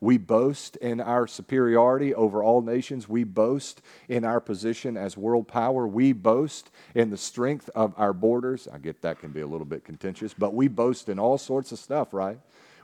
We 0.01 0.17
boast 0.17 0.75
in 0.77 1.01
our 1.01 1.27
superiority 1.27 2.13
over 2.13 2.41
all 2.41 2.61
nations. 2.61 3.09
We 3.09 3.23
boast 3.23 3.81
in 4.07 4.23
our 4.23 4.39
position 4.39 4.95
as 4.95 5.17
world 5.17 5.47
power. 5.47 5.87
We 5.87 6.13
boast 6.13 6.71
in 6.95 7.09
the 7.09 7.17
strength 7.17 7.69
of 7.75 7.93
our 7.97 8.13
borders. 8.13 8.67
I 8.71 8.77
get 8.77 9.01
that 9.01 9.19
can 9.19 9.31
be 9.31 9.41
a 9.41 9.47
little 9.47 9.65
bit 9.65 9.83
contentious, 9.83 10.33
but 10.33 10.53
we 10.53 10.67
boast 10.67 11.09
in 11.09 11.19
all 11.19 11.37
sorts 11.37 11.71
of 11.71 11.79
stuff, 11.79 12.13
right? 12.13 12.39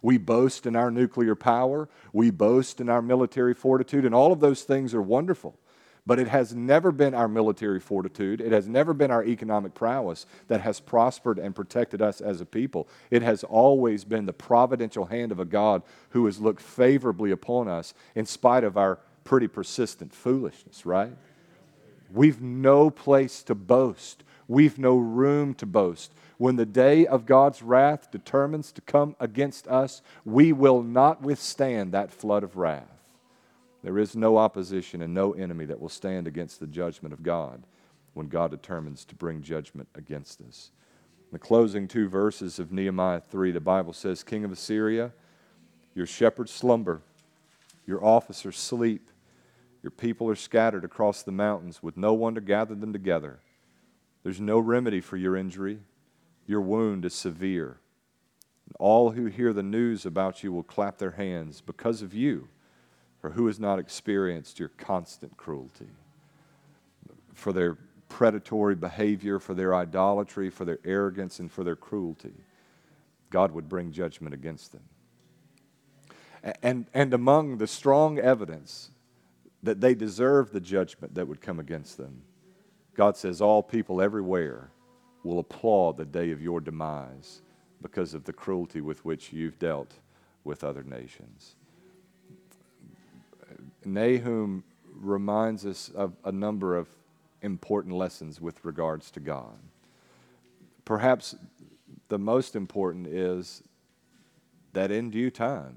We 0.06 0.20
boast 0.20 0.68
in 0.68 0.76
our 0.76 0.92
nuclear 0.92 1.34
power. 1.34 1.90
We 2.14 2.30
boast 2.30 2.80
in 2.80 2.90
our 2.90 3.02
military 3.02 3.56
fortitude, 3.56 4.06
and 4.06 4.14
all 4.14 4.32
of 4.32 4.40
those 4.40 4.62
things 4.62 4.94
are 4.94 5.02
wonderful. 5.02 5.58
But 6.06 6.20
it 6.20 6.28
has 6.28 6.54
never 6.54 6.92
been 6.92 7.16
our 7.16 7.28
military 7.28 7.80
fortitude, 7.80 8.40
it 8.40 8.52
has 8.52 8.68
never 8.68 8.94
been 8.94 9.10
our 9.10 9.26
economic 9.26 9.74
prowess 9.74 10.28
that 10.48 10.62
has 10.62 10.80
prospered 10.80 11.40
and 11.40 11.56
protected 11.56 12.04
us 12.04 12.22
as 12.22 12.40
a 12.40 12.46
people. 12.46 12.88
It 13.10 13.24
has 13.24 13.44
always 13.44 14.04
been 14.04 14.28
the 14.28 14.32
providential 14.32 15.06
hand 15.06 15.32
of 15.32 15.40
a 15.40 15.44
God 15.44 15.82
who 16.10 16.28
has 16.28 16.40
looked 16.40 16.62
favorably 16.62 17.32
upon 17.32 17.68
us 17.68 17.96
in 18.14 18.28
spite 18.28 18.64
of 18.64 18.78
our 18.78 19.00
pretty 19.24 19.48
persistent 19.48 20.14
foolishness, 20.14 20.86
right? 20.86 21.14
We've 22.14 22.44
no 22.44 22.92
place 22.92 23.42
to 23.42 23.56
boast. 23.56 24.24
We've 24.48 24.78
no 24.78 24.98
room 24.98 25.56
to 25.56 25.66
boast. 25.66 26.14
When 26.38 26.58
the 26.58 26.66
day 26.66 27.06
of 27.08 27.26
God's 27.26 27.62
wrath 27.62 28.12
determines 28.12 28.72
to 28.74 28.82
come 28.82 29.16
against 29.20 29.68
us, 29.68 30.02
we 30.26 30.52
will 30.52 30.84
not 30.84 31.22
withstand 31.22 31.94
that 31.94 32.12
flood 32.12 32.44
of 32.44 32.58
wrath. 32.58 32.90
There 33.84 33.98
is 34.00 34.16
no 34.16 34.38
opposition 34.38 35.02
and 35.02 35.14
no 35.14 35.34
enemy 35.34 35.66
that 35.66 35.80
will 35.80 35.90
stand 35.90 36.28
against 36.28 36.60
the 36.60 36.68
judgment 36.68 37.14
of 37.14 37.24
God 37.24 37.64
when 38.14 38.28
God 38.28 38.52
determines 38.52 39.06
to 39.06 39.16
bring 39.16 39.42
judgment 39.42 39.88
against 39.94 40.42
us. 40.42 40.72
In 41.20 41.30
the 41.32 41.40
closing 41.40 41.88
two 41.88 42.10
verses 42.10 42.60
of 42.60 42.72
Nehemiah 42.72 43.22
3, 43.22 43.52
the 43.52 43.60
Bible 43.60 43.94
says, 43.94 44.24
King 44.24 44.44
of 44.44 44.52
Assyria, 44.52 45.12
your 45.94 46.06
shepherds 46.06 46.52
slumber, 46.52 47.02
your 47.86 48.04
officers 48.04 48.58
sleep, 48.58 49.12
your 49.84 49.92
people 49.92 50.28
are 50.30 50.36
scattered 50.36 50.84
across 50.84 51.22
the 51.22 51.32
mountains 51.32 51.84
with 51.84 51.96
no 51.96 52.14
one 52.14 52.34
to 52.36 52.42
gather 52.42 52.74
them 52.74 52.92
together. 52.92 53.40
There's 54.24 54.42
no 54.42 54.58
remedy 54.58 55.00
for 55.00 55.18
your 55.18 55.38
injury. 55.38 55.80
Your 56.48 56.62
wound 56.62 57.06
is 57.06 57.14
severe. 57.14 57.78
All 58.80 59.12
who 59.12 59.26
hear 59.26 59.54
the 59.54 59.64
news 59.64 60.06
about 60.06 60.44
you 60.44 60.52
will 60.52 60.64
clap 60.64 60.98
their 60.98 61.12
hands 61.12 61.62
because 61.62 62.02
of 62.02 62.14
you. 62.14 62.48
For 63.20 63.32
who 63.32 63.48
has 63.48 63.60
not 63.60 63.80
experienced 63.80 64.60
your 64.60 64.70
constant 64.70 65.38
cruelty? 65.38 65.88
For 67.34 67.52
their 67.54 67.78
predatory 68.10 68.76
behavior, 68.76 69.40
for 69.40 69.54
their 69.54 69.74
idolatry, 69.74 70.50
for 70.50 70.66
their 70.66 70.80
arrogance, 70.86 71.40
and 71.40 71.52
for 71.52 71.64
their 71.64 71.76
cruelty, 71.76 72.34
God 73.30 73.52
would 73.52 73.68
bring 73.68 73.92
judgment 73.92 74.34
against 74.34 74.72
them. 74.72 74.84
And, 76.62 76.86
and 76.94 77.14
among 77.14 77.58
the 77.58 77.68
strong 77.68 78.20
evidence 78.20 78.92
that 79.64 79.82
they 79.82 79.96
deserve 79.96 80.52
the 80.52 80.60
judgment 80.60 81.16
that 81.16 81.28
would 81.28 81.42
come 81.42 81.60
against 81.60 81.98
them, 81.98 82.22
God 82.94 83.18
says, 83.18 83.42
All 83.42 83.64
people 83.64 84.02
everywhere 84.02 84.70
will 85.26 85.40
applaud 85.40 85.98
the 85.98 86.06
day 86.06 86.32
of 86.32 86.42
your 86.42 86.62
demise 86.62 87.42
because 87.82 88.14
of 88.14 88.24
the 88.24 88.34
cruelty 88.34 88.80
with 88.80 89.04
which 89.04 89.34
you've 89.34 89.58
dealt 89.60 89.96
with 90.44 90.64
other 90.64 90.84
nations. 90.84 91.56
Nahum 93.84 94.64
reminds 94.94 95.66
us 95.66 95.90
of 95.90 96.14
a 96.24 96.32
number 96.32 96.78
of 96.78 96.88
important 97.42 97.96
lessons 97.96 98.40
with 98.40 98.64
regards 98.64 99.12
to 99.12 99.20
God. 99.20 99.58
Perhaps 100.86 101.36
the 102.08 102.20
most 102.20 102.56
important 102.56 103.08
is 103.08 103.64
that 104.74 104.92
in 104.92 105.10
due 105.10 105.32
time, 105.32 105.76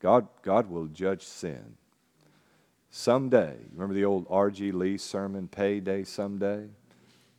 God, 0.00 0.26
God 0.42 0.70
will 0.70 0.86
judge 0.86 1.22
sin. 1.22 1.76
Someday, 2.90 3.56
remember 3.72 3.94
the 3.94 4.04
old 4.04 4.26
R.G. 4.28 4.72
Lee 4.72 4.98
sermon, 4.98 5.48
Payday 5.48 6.04
Someday? 6.04 6.68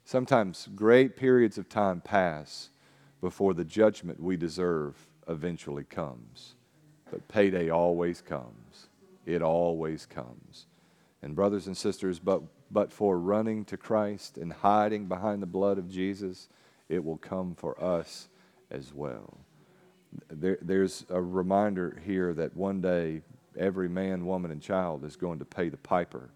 Sometimes 0.05 0.67
great 0.75 1.15
periods 1.15 1.57
of 1.57 1.69
time 1.69 2.01
pass 2.01 2.69
before 3.21 3.53
the 3.53 3.63
judgment 3.63 4.21
we 4.21 4.37
deserve 4.37 4.95
eventually 5.27 5.83
comes. 5.83 6.55
But 7.09 7.27
payday 7.27 7.69
always 7.69 8.21
comes 8.21 8.87
it 9.25 9.41
always 9.41 10.05
comes. 10.05 10.67
And, 11.21 11.35
brothers 11.35 11.67
and 11.67 11.77
sisters, 11.77 12.19
but, 12.19 12.41
but 12.69 12.91
for 12.91 13.17
running 13.17 13.63
to 13.65 13.77
Christ 13.77 14.37
and 14.37 14.51
hiding 14.51 15.05
behind 15.05 15.41
the 15.41 15.47
blood 15.47 15.77
of 15.77 15.89
Jesus, 15.89 16.49
it 16.89 17.03
will 17.03 17.17
come 17.17 17.55
for 17.55 17.81
us 17.81 18.27
as 18.69 18.93
well. 18.93 19.37
There, 20.29 20.57
there's 20.61 21.05
a 21.09 21.21
reminder 21.21 22.01
here 22.05 22.33
that 22.33 22.55
one 22.55 22.81
day 22.81 23.21
every 23.57 23.87
man, 23.87 24.25
woman, 24.25 24.51
and 24.51 24.61
child 24.61 25.05
is 25.05 25.15
going 25.15 25.39
to 25.39 25.45
pay 25.45 25.69
the 25.69 25.77
piper. 25.77 26.29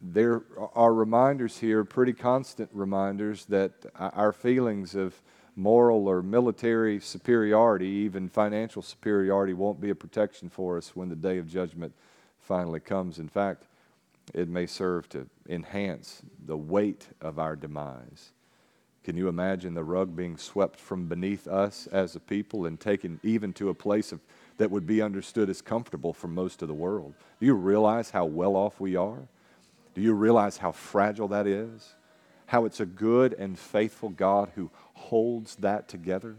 There 0.00 0.42
are 0.74 0.92
reminders 0.92 1.58
here, 1.58 1.84
pretty 1.84 2.12
constant 2.12 2.70
reminders, 2.72 3.46
that 3.46 3.72
our 3.94 4.32
feelings 4.32 4.94
of 4.94 5.20
moral 5.56 6.08
or 6.08 6.22
military 6.22 7.00
superiority, 7.00 7.86
even 7.86 8.28
financial 8.28 8.82
superiority, 8.82 9.52
won't 9.52 9.80
be 9.80 9.90
a 9.90 9.94
protection 9.94 10.48
for 10.48 10.76
us 10.76 10.94
when 10.94 11.08
the 11.08 11.16
day 11.16 11.38
of 11.38 11.48
judgment 11.48 11.92
finally 12.40 12.80
comes. 12.80 13.18
In 13.18 13.28
fact, 13.28 13.66
it 14.34 14.48
may 14.48 14.66
serve 14.66 15.08
to 15.10 15.26
enhance 15.48 16.22
the 16.46 16.56
weight 16.56 17.08
of 17.20 17.38
our 17.38 17.56
demise. 17.56 18.32
Can 19.02 19.16
you 19.16 19.28
imagine 19.28 19.74
the 19.74 19.82
rug 19.82 20.14
being 20.14 20.36
swept 20.36 20.78
from 20.78 21.06
beneath 21.06 21.48
us 21.48 21.86
as 21.86 22.14
a 22.14 22.20
people 22.20 22.66
and 22.66 22.78
taken 22.78 23.18
even 23.22 23.52
to 23.54 23.70
a 23.70 23.74
place 23.74 24.12
of, 24.12 24.20
that 24.58 24.70
would 24.70 24.86
be 24.86 25.00
understood 25.00 25.48
as 25.48 25.62
comfortable 25.62 26.12
for 26.12 26.28
most 26.28 26.60
of 26.60 26.68
the 26.68 26.74
world? 26.74 27.14
Do 27.40 27.46
you 27.46 27.54
realize 27.54 28.10
how 28.10 28.26
well 28.26 28.56
off 28.56 28.78
we 28.78 28.96
are? 28.96 29.26
Do 29.94 30.00
you 30.00 30.14
realize 30.14 30.56
how 30.56 30.72
fragile 30.72 31.28
that 31.28 31.46
is? 31.46 31.94
how 32.50 32.64
it's 32.64 32.80
a 32.80 32.86
good 32.86 33.32
and 33.34 33.56
faithful 33.56 34.08
God 34.08 34.50
who 34.56 34.72
holds 34.94 35.54
that 35.56 35.86
together, 35.86 36.34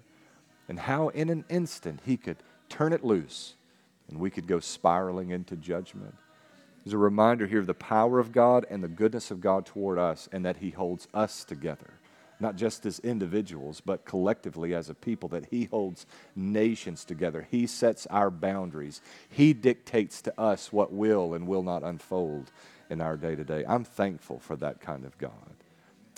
and 0.68 0.78
how 0.78 1.08
in 1.08 1.30
an 1.30 1.46
instant 1.48 2.02
He 2.06 2.18
could 2.18 2.36
turn 2.68 2.92
it 2.92 3.02
loose 3.02 3.54
and 4.10 4.20
we 4.20 4.30
could 4.30 4.46
go 4.46 4.60
spiraling 4.60 5.30
into 5.30 5.56
judgment. 5.56 6.14
There's 6.84 6.94
a 6.94 6.98
reminder 6.98 7.48
here 7.48 7.62
of 7.62 7.68
the 7.68 7.74
power 7.74 8.20
of 8.20 8.34
God 8.34 8.66
and 8.70 8.84
the 8.84 8.90
goodness 8.90 9.32
of 9.32 9.40
God 9.40 9.66
toward 9.66 9.98
us, 9.98 10.28
and 10.34 10.44
that 10.44 10.58
He 10.58 10.72
holds 10.72 11.08
us 11.14 11.46
together, 11.46 11.94
not 12.42 12.58
just 12.58 12.86
as 12.86 13.00
individuals, 13.00 13.80
but 13.80 14.04
collectively 14.04 14.74
as 14.74 14.90
a 14.90 14.94
people, 14.94 15.30
that 15.30 15.46
He 15.46 15.66
holds 15.66 16.06
nations 16.36 17.06
together. 17.06 17.48
He 17.50 17.66
sets 17.68 18.06
our 18.08 18.30
boundaries, 18.30 19.00
He 19.30 19.54
dictates 19.54 20.22
to 20.24 20.38
us 20.38 20.74
what 20.74 20.92
will 20.92 21.34
and 21.34 21.48
will 21.48 21.64
not 21.64 21.84
unfold 21.84 22.52
in 22.92 23.02
our 23.02 23.18
day 23.18 23.36
to 23.36 23.44
day. 23.44 23.64
I'm 23.68 23.86
thankful 23.86 24.40
for 24.40 24.56
that 24.58 24.82
kind 24.82 25.06
of 25.06 25.18
God. 25.18 25.56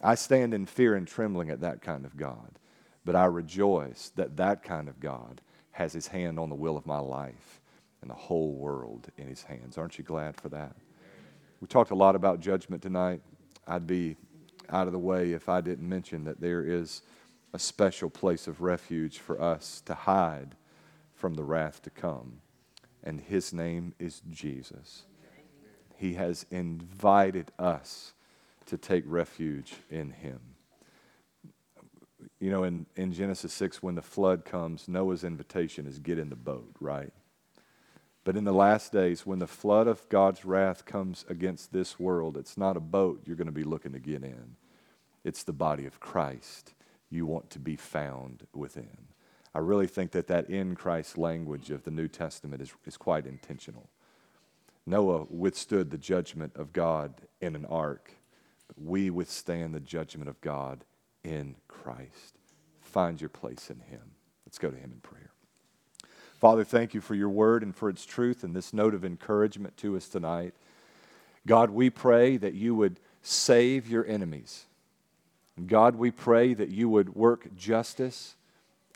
I 0.03 0.15
stand 0.15 0.53
in 0.53 0.65
fear 0.65 0.95
and 0.95 1.07
trembling 1.07 1.49
at 1.49 1.61
that 1.61 1.81
kind 1.81 2.03
of 2.03 2.17
God, 2.17 2.59
but 3.05 3.15
I 3.15 3.25
rejoice 3.25 4.11
that 4.15 4.35
that 4.37 4.63
kind 4.63 4.89
of 4.89 4.99
God 4.99 5.39
has 5.71 5.93
his 5.93 6.07
hand 6.07 6.39
on 6.39 6.49
the 6.49 6.55
will 6.55 6.75
of 6.75 6.85
my 6.85 6.99
life 6.99 7.61
and 8.01 8.09
the 8.09 8.15
whole 8.15 8.53
world 8.53 9.07
in 9.17 9.27
his 9.27 9.43
hands. 9.43 9.77
Aren't 9.77 9.97
you 9.97 10.03
glad 10.03 10.35
for 10.35 10.49
that? 10.49 10.75
We 11.61 11.67
talked 11.67 11.91
a 11.91 11.95
lot 11.95 12.15
about 12.15 12.41
judgment 12.41 12.81
tonight. 12.81 13.21
I'd 13.67 13.87
be 13.87 14.17
out 14.69 14.87
of 14.87 14.93
the 14.93 14.99
way 14.99 15.31
if 15.31 15.47
I 15.47 15.61
didn't 15.61 15.87
mention 15.87 16.25
that 16.25 16.41
there 16.41 16.65
is 16.65 17.03
a 17.53 17.59
special 17.59 18.09
place 18.09 18.47
of 18.47 18.61
refuge 18.61 19.19
for 19.19 19.39
us 19.39 19.81
to 19.85 19.93
hide 19.93 20.55
from 21.13 21.35
the 21.35 21.43
wrath 21.43 21.81
to 21.83 21.89
come. 21.89 22.41
and 23.05 23.21
his 23.21 23.53
name 23.53 23.93
is 23.99 24.21
Jesus. 24.29 25.03
He 25.97 26.13
has 26.13 26.45
invited 26.51 27.51
us 27.57 28.13
to 28.67 28.77
take 28.77 29.03
refuge 29.07 29.73
in 29.89 30.11
him. 30.11 30.39
You 32.39 32.51
know, 32.51 32.63
in, 32.63 32.85
in 32.95 33.13
Genesis 33.13 33.53
6, 33.53 33.83
when 33.83 33.95
the 33.95 34.01
flood 34.01 34.45
comes, 34.45 34.87
Noah's 34.87 35.23
invitation 35.23 35.85
is 35.85 35.99
get 35.99 36.17
in 36.17 36.29
the 36.29 36.35
boat, 36.35 36.73
right? 36.79 37.13
But 38.23 38.37
in 38.37 38.45
the 38.45 38.53
last 38.53 38.91
days, 38.91 39.25
when 39.25 39.39
the 39.39 39.47
flood 39.47 39.87
of 39.87 40.07
God's 40.09 40.45
wrath 40.45 40.85
comes 40.85 41.25
against 41.27 41.73
this 41.73 41.99
world, 41.99 42.37
it's 42.37 42.57
not 42.57 42.77
a 42.77 42.81
boat 42.81 43.21
you're 43.25 43.35
going 43.35 43.47
to 43.47 43.51
be 43.51 43.63
looking 43.63 43.91
to 43.93 43.99
get 43.99 44.23
in. 44.23 44.55
It's 45.23 45.43
the 45.43 45.53
body 45.53 45.85
of 45.85 45.99
Christ 45.99 46.73
you 47.09 47.25
want 47.25 47.49
to 47.51 47.59
be 47.59 47.75
found 47.75 48.47
within. 48.53 49.07
I 49.53 49.59
really 49.59 49.87
think 49.87 50.11
that 50.11 50.27
that 50.27 50.49
in 50.49 50.75
Christ 50.75 51.17
language 51.17 51.69
of 51.69 51.83
the 51.83 51.91
New 51.91 52.07
Testament 52.07 52.61
is, 52.61 52.73
is 52.85 52.97
quite 52.97 53.25
intentional. 53.25 53.89
Noah 54.85 55.25
withstood 55.29 55.91
the 55.91 55.97
judgment 55.97 56.53
of 56.55 56.73
God 56.73 57.13
in 57.41 57.55
an 57.55 57.65
ark, 57.65 58.11
we 58.75 59.09
withstand 59.09 59.73
the 59.73 59.79
judgment 59.79 60.29
of 60.29 60.39
God 60.41 60.83
in 61.23 61.55
Christ. 61.67 62.37
Find 62.81 63.19
your 63.19 63.29
place 63.29 63.69
in 63.69 63.79
Him. 63.79 64.01
Let's 64.45 64.57
go 64.57 64.69
to 64.69 64.77
Him 64.77 64.91
in 64.91 64.99
prayer. 64.99 65.31
Father, 66.39 66.63
thank 66.63 66.93
you 66.93 67.01
for 67.01 67.15
your 67.15 67.29
word 67.29 67.63
and 67.63 67.75
for 67.75 67.89
its 67.89 68.05
truth 68.05 68.43
and 68.43 68.55
this 68.55 68.73
note 68.73 68.93
of 68.93 69.05
encouragement 69.05 69.77
to 69.77 69.95
us 69.95 70.09
tonight. 70.09 70.53
God, 71.47 71.69
we 71.69 71.89
pray 71.89 72.37
that 72.37 72.53
you 72.53 72.75
would 72.75 72.99
save 73.21 73.87
your 73.87 74.05
enemies. 74.05 74.65
God, 75.67 75.95
we 75.95 76.11
pray 76.11 76.53
that 76.53 76.69
you 76.69 76.89
would 76.89 77.15
work 77.15 77.55
justice 77.55 78.35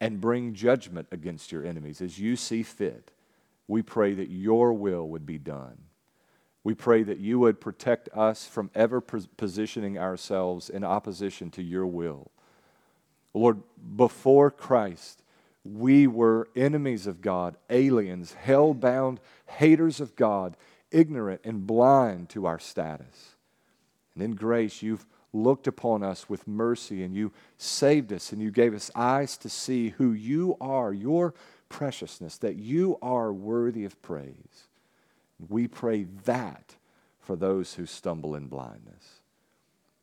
and 0.01 0.21
bring 0.21 0.53
judgment 0.53 1.07
against 1.11 1.51
your 1.51 1.65
enemies 1.65 2.01
as 2.01 2.19
you 2.19 2.35
see 2.35 2.63
fit. 2.63 3.11
We 3.67 3.81
pray 3.81 4.13
that 4.13 4.29
your 4.29 4.73
will 4.73 5.07
would 5.09 5.25
be 5.25 5.37
done. 5.37 5.77
We 6.63 6.73
pray 6.73 7.03
that 7.03 7.19
you 7.19 7.39
would 7.39 7.61
protect 7.61 8.09
us 8.13 8.45
from 8.45 8.71
ever 8.75 8.99
positioning 8.99 9.97
ourselves 9.97 10.69
in 10.69 10.83
opposition 10.83 11.49
to 11.51 11.61
your 11.63 11.85
will. 11.85 12.31
Lord, 13.33 13.61
before 13.95 14.51
Christ, 14.51 15.23
we 15.63 16.07
were 16.07 16.49
enemies 16.55 17.07
of 17.07 17.21
God, 17.21 17.55
aliens, 17.69 18.33
hell 18.33 18.73
bound, 18.73 19.19
haters 19.45 19.99
of 19.99 20.15
God, 20.15 20.57
ignorant 20.91 21.41
and 21.43 21.67
blind 21.67 22.29
to 22.29 22.45
our 22.45 22.59
status. 22.59 23.35
And 24.13 24.23
in 24.23 24.35
grace, 24.35 24.81
you've 24.81 25.05
looked 25.33 25.67
upon 25.67 26.03
us 26.03 26.29
with 26.29 26.47
mercy 26.47 27.03
and 27.03 27.13
you 27.13 27.31
saved 27.57 28.11
us 28.11 28.31
and 28.31 28.41
you 28.41 28.49
gave 28.49 28.73
us 28.73 28.89
eyes 28.95 29.37
to 29.37 29.49
see 29.49 29.89
who 29.89 30.11
you 30.11 30.57
are, 30.59 30.93
your 30.93 31.33
preciousness, 31.69 32.37
that 32.37 32.55
you 32.55 32.97
are 33.01 33.31
worthy 33.33 33.85
of 33.85 34.01
praise. 34.01 34.67
We 35.49 35.67
pray 35.67 36.05
that 36.25 36.75
for 37.19 37.35
those 37.35 37.75
who 37.75 37.85
stumble 37.85 38.35
in 38.35 38.47
blindness. 38.47 39.21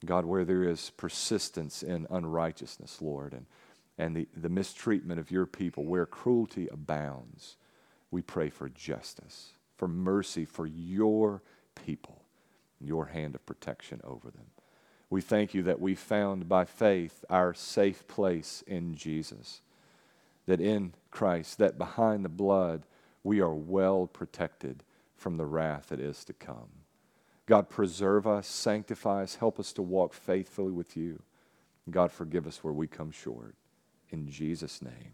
God, 0.05 0.27
where 0.27 0.45
there 0.45 0.65
is 0.65 0.91
persistence 0.91 1.83
in 1.83 2.07
unrighteousness, 2.11 3.01
Lord, 3.01 3.33
and, 3.33 3.47
and 3.97 4.15
the, 4.15 4.29
the 4.37 4.49
mistreatment 4.49 5.19
of 5.19 5.31
your 5.31 5.47
people, 5.47 5.85
where 5.85 6.07
cruelty 6.07 6.69
abounds, 6.69 7.57
we 8.11 8.21
pray 8.21 8.51
for 8.51 8.69
justice, 8.69 9.53
for 9.77 9.89
mercy 9.89 10.45
for 10.45 10.67
your 10.67 11.43
people, 11.75 12.23
your 12.81 13.07
hand 13.07 13.35
of 13.35 13.47
protection 13.47 14.01
over 14.05 14.31
them. 14.31 14.47
We 15.11 15.21
thank 15.21 15.55
you 15.55 15.63
that 15.63 15.81
we 15.81 15.95
found 15.95 16.49
by 16.49 16.65
faith 16.65 17.25
our 17.31 17.55
safe 17.55 18.07
place 18.07 18.63
in 18.67 18.95
Jesus. 18.95 19.63
That 20.47 20.61
in 20.61 20.95
Christ, 21.11 21.59
that 21.59 21.79
behind 21.79 22.25
the 22.25 22.29
blood, 22.29 22.87
we 23.23 23.41
are 23.41 23.55
well 23.55 24.07
protected 24.07 24.85
from 25.17 25.37
the 25.37 25.47
wrath 25.47 25.89
that 25.89 26.01
is 26.01 26.25
to 26.25 26.33
come. 26.33 26.69
God, 27.47 27.69
preserve 27.69 28.27
us, 28.27 28.47
sanctify 28.47 29.23
us, 29.23 29.37
help 29.37 29.59
us 29.59 29.73
to 29.75 29.83
walk 29.83 30.15
faithfully 30.15 30.73
with 30.73 30.97
you. 30.97 31.23
God, 31.91 32.11
forgive 32.13 32.47
us 32.47 32.65
where 32.65 32.73
we 32.73 32.87
come 32.87 33.11
short. 33.11 33.55
In 34.11 34.29
Jesus' 34.29 34.81
name. 34.81 35.13